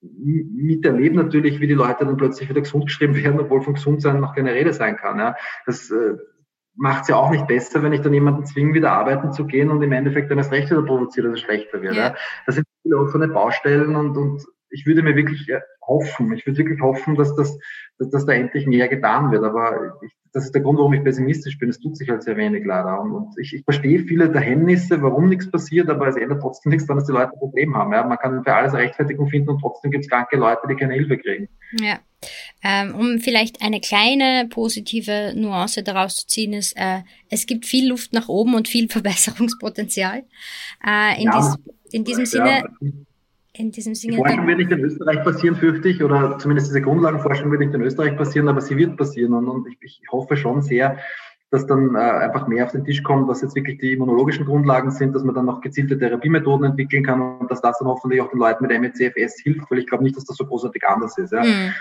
[0.00, 4.34] miterlebe natürlich, wie die Leute dann plötzlich wieder gesund geschrieben werden, obwohl von Gesundsein noch
[4.34, 5.18] keine Rede sein kann.
[5.18, 5.36] Ja.
[5.66, 6.16] Das äh,
[6.74, 9.70] macht es ja auch nicht besser, wenn ich dann jemanden zwinge, wieder arbeiten zu gehen
[9.70, 11.94] und im Endeffekt dann das Recht wieder provoziert, dass es schlechter wird.
[11.94, 12.08] Ja.
[12.08, 12.14] ja.
[12.46, 16.58] Das sind viele offene Baustellen und, und ich würde mir wirklich äh, hoffen, ich würde
[16.58, 17.58] wirklich hoffen, dass das,
[17.98, 19.44] dass, dass da endlich mehr getan wird.
[19.44, 21.68] Aber ich, das ist der Grund, warum ich pessimistisch bin.
[21.68, 23.00] Es tut sich halt sehr wenig leider.
[23.00, 26.70] Und, und ich, ich verstehe viele der Hemmnisse, warum nichts passiert, aber es ändert trotzdem
[26.70, 27.92] nichts daran, dass die Leute ein Problem haben.
[27.92, 28.06] Ja?
[28.06, 31.18] Man kann für alles Rechtfertigung finden und trotzdem gibt es kranke Leute, die keine Hilfe
[31.18, 31.48] kriegen.
[31.80, 31.98] Ja.
[32.62, 37.00] Ähm, um vielleicht eine kleine positive Nuance daraus zu ziehen, ist, äh,
[37.30, 40.24] es gibt viel Luft nach oben und viel Verbesserungspotenzial.
[40.86, 42.64] Äh, in, ja, dies, in diesem Sinne.
[43.52, 44.12] In diesem Sinne.
[44.12, 47.74] Die Forschung wird nicht in Österreich passieren, fürchte ich, oder zumindest diese Grundlagenforschung wird nicht
[47.74, 49.34] in Österreich passieren, aber sie wird passieren.
[49.34, 50.98] Und, und ich, ich, hoffe schon sehr,
[51.50, 54.92] dass dann äh, einfach mehr auf den Tisch kommt, was jetzt wirklich die immunologischen Grundlagen
[54.92, 58.30] sind, dass man dann noch gezielte Therapiemethoden entwickeln kann und dass das dann hoffentlich auch
[58.30, 61.32] den Leuten mit MECFS hilft, weil ich glaube nicht, dass das so großartig anders ist.
[61.32, 61.42] Ja.
[61.42, 61.72] Mhm.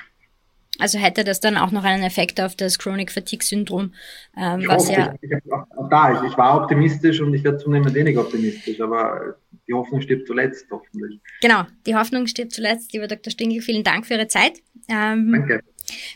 [0.79, 3.93] Also hätte das dann auch noch einen Effekt auf das Chronic Fatigue Syndrom,
[4.37, 5.13] ähm, was hoffe, ja.
[5.21, 9.35] Ich, ich, auch da, ich, ich war optimistisch und ich werde zunehmend weniger optimistisch, aber
[9.67, 11.19] die Hoffnung stirbt zuletzt, hoffentlich.
[11.41, 12.93] Genau, die Hoffnung stirbt zuletzt.
[12.93, 13.31] Lieber Dr.
[13.31, 14.53] Stingel, vielen Dank für Ihre Zeit.
[14.89, 15.61] Ähm, Danke.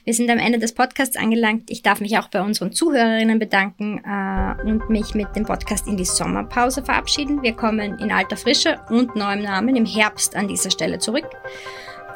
[0.03, 1.70] Wir sind am Ende des Podcasts angelangt.
[1.70, 5.97] Ich darf mich auch bei unseren Zuhörerinnen bedanken äh, und mich mit dem Podcast in
[5.97, 7.41] die Sommerpause verabschieden.
[7.41, 11.26] Wir kommen in alter Frische und neuem Namen im Herbst an dieser Stelle zurück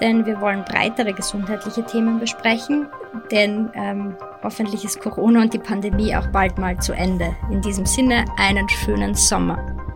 [0.01, 2.87] denn wir wollen breitere gesundheitliche Themen besprechen,
[3.31, 7.35] denn ähm, hoffentlich ist Corona und die Pandemie auch bald mal zu Ende.
[7.51, 9.86] In diesem Sinne einen schönen Sommer.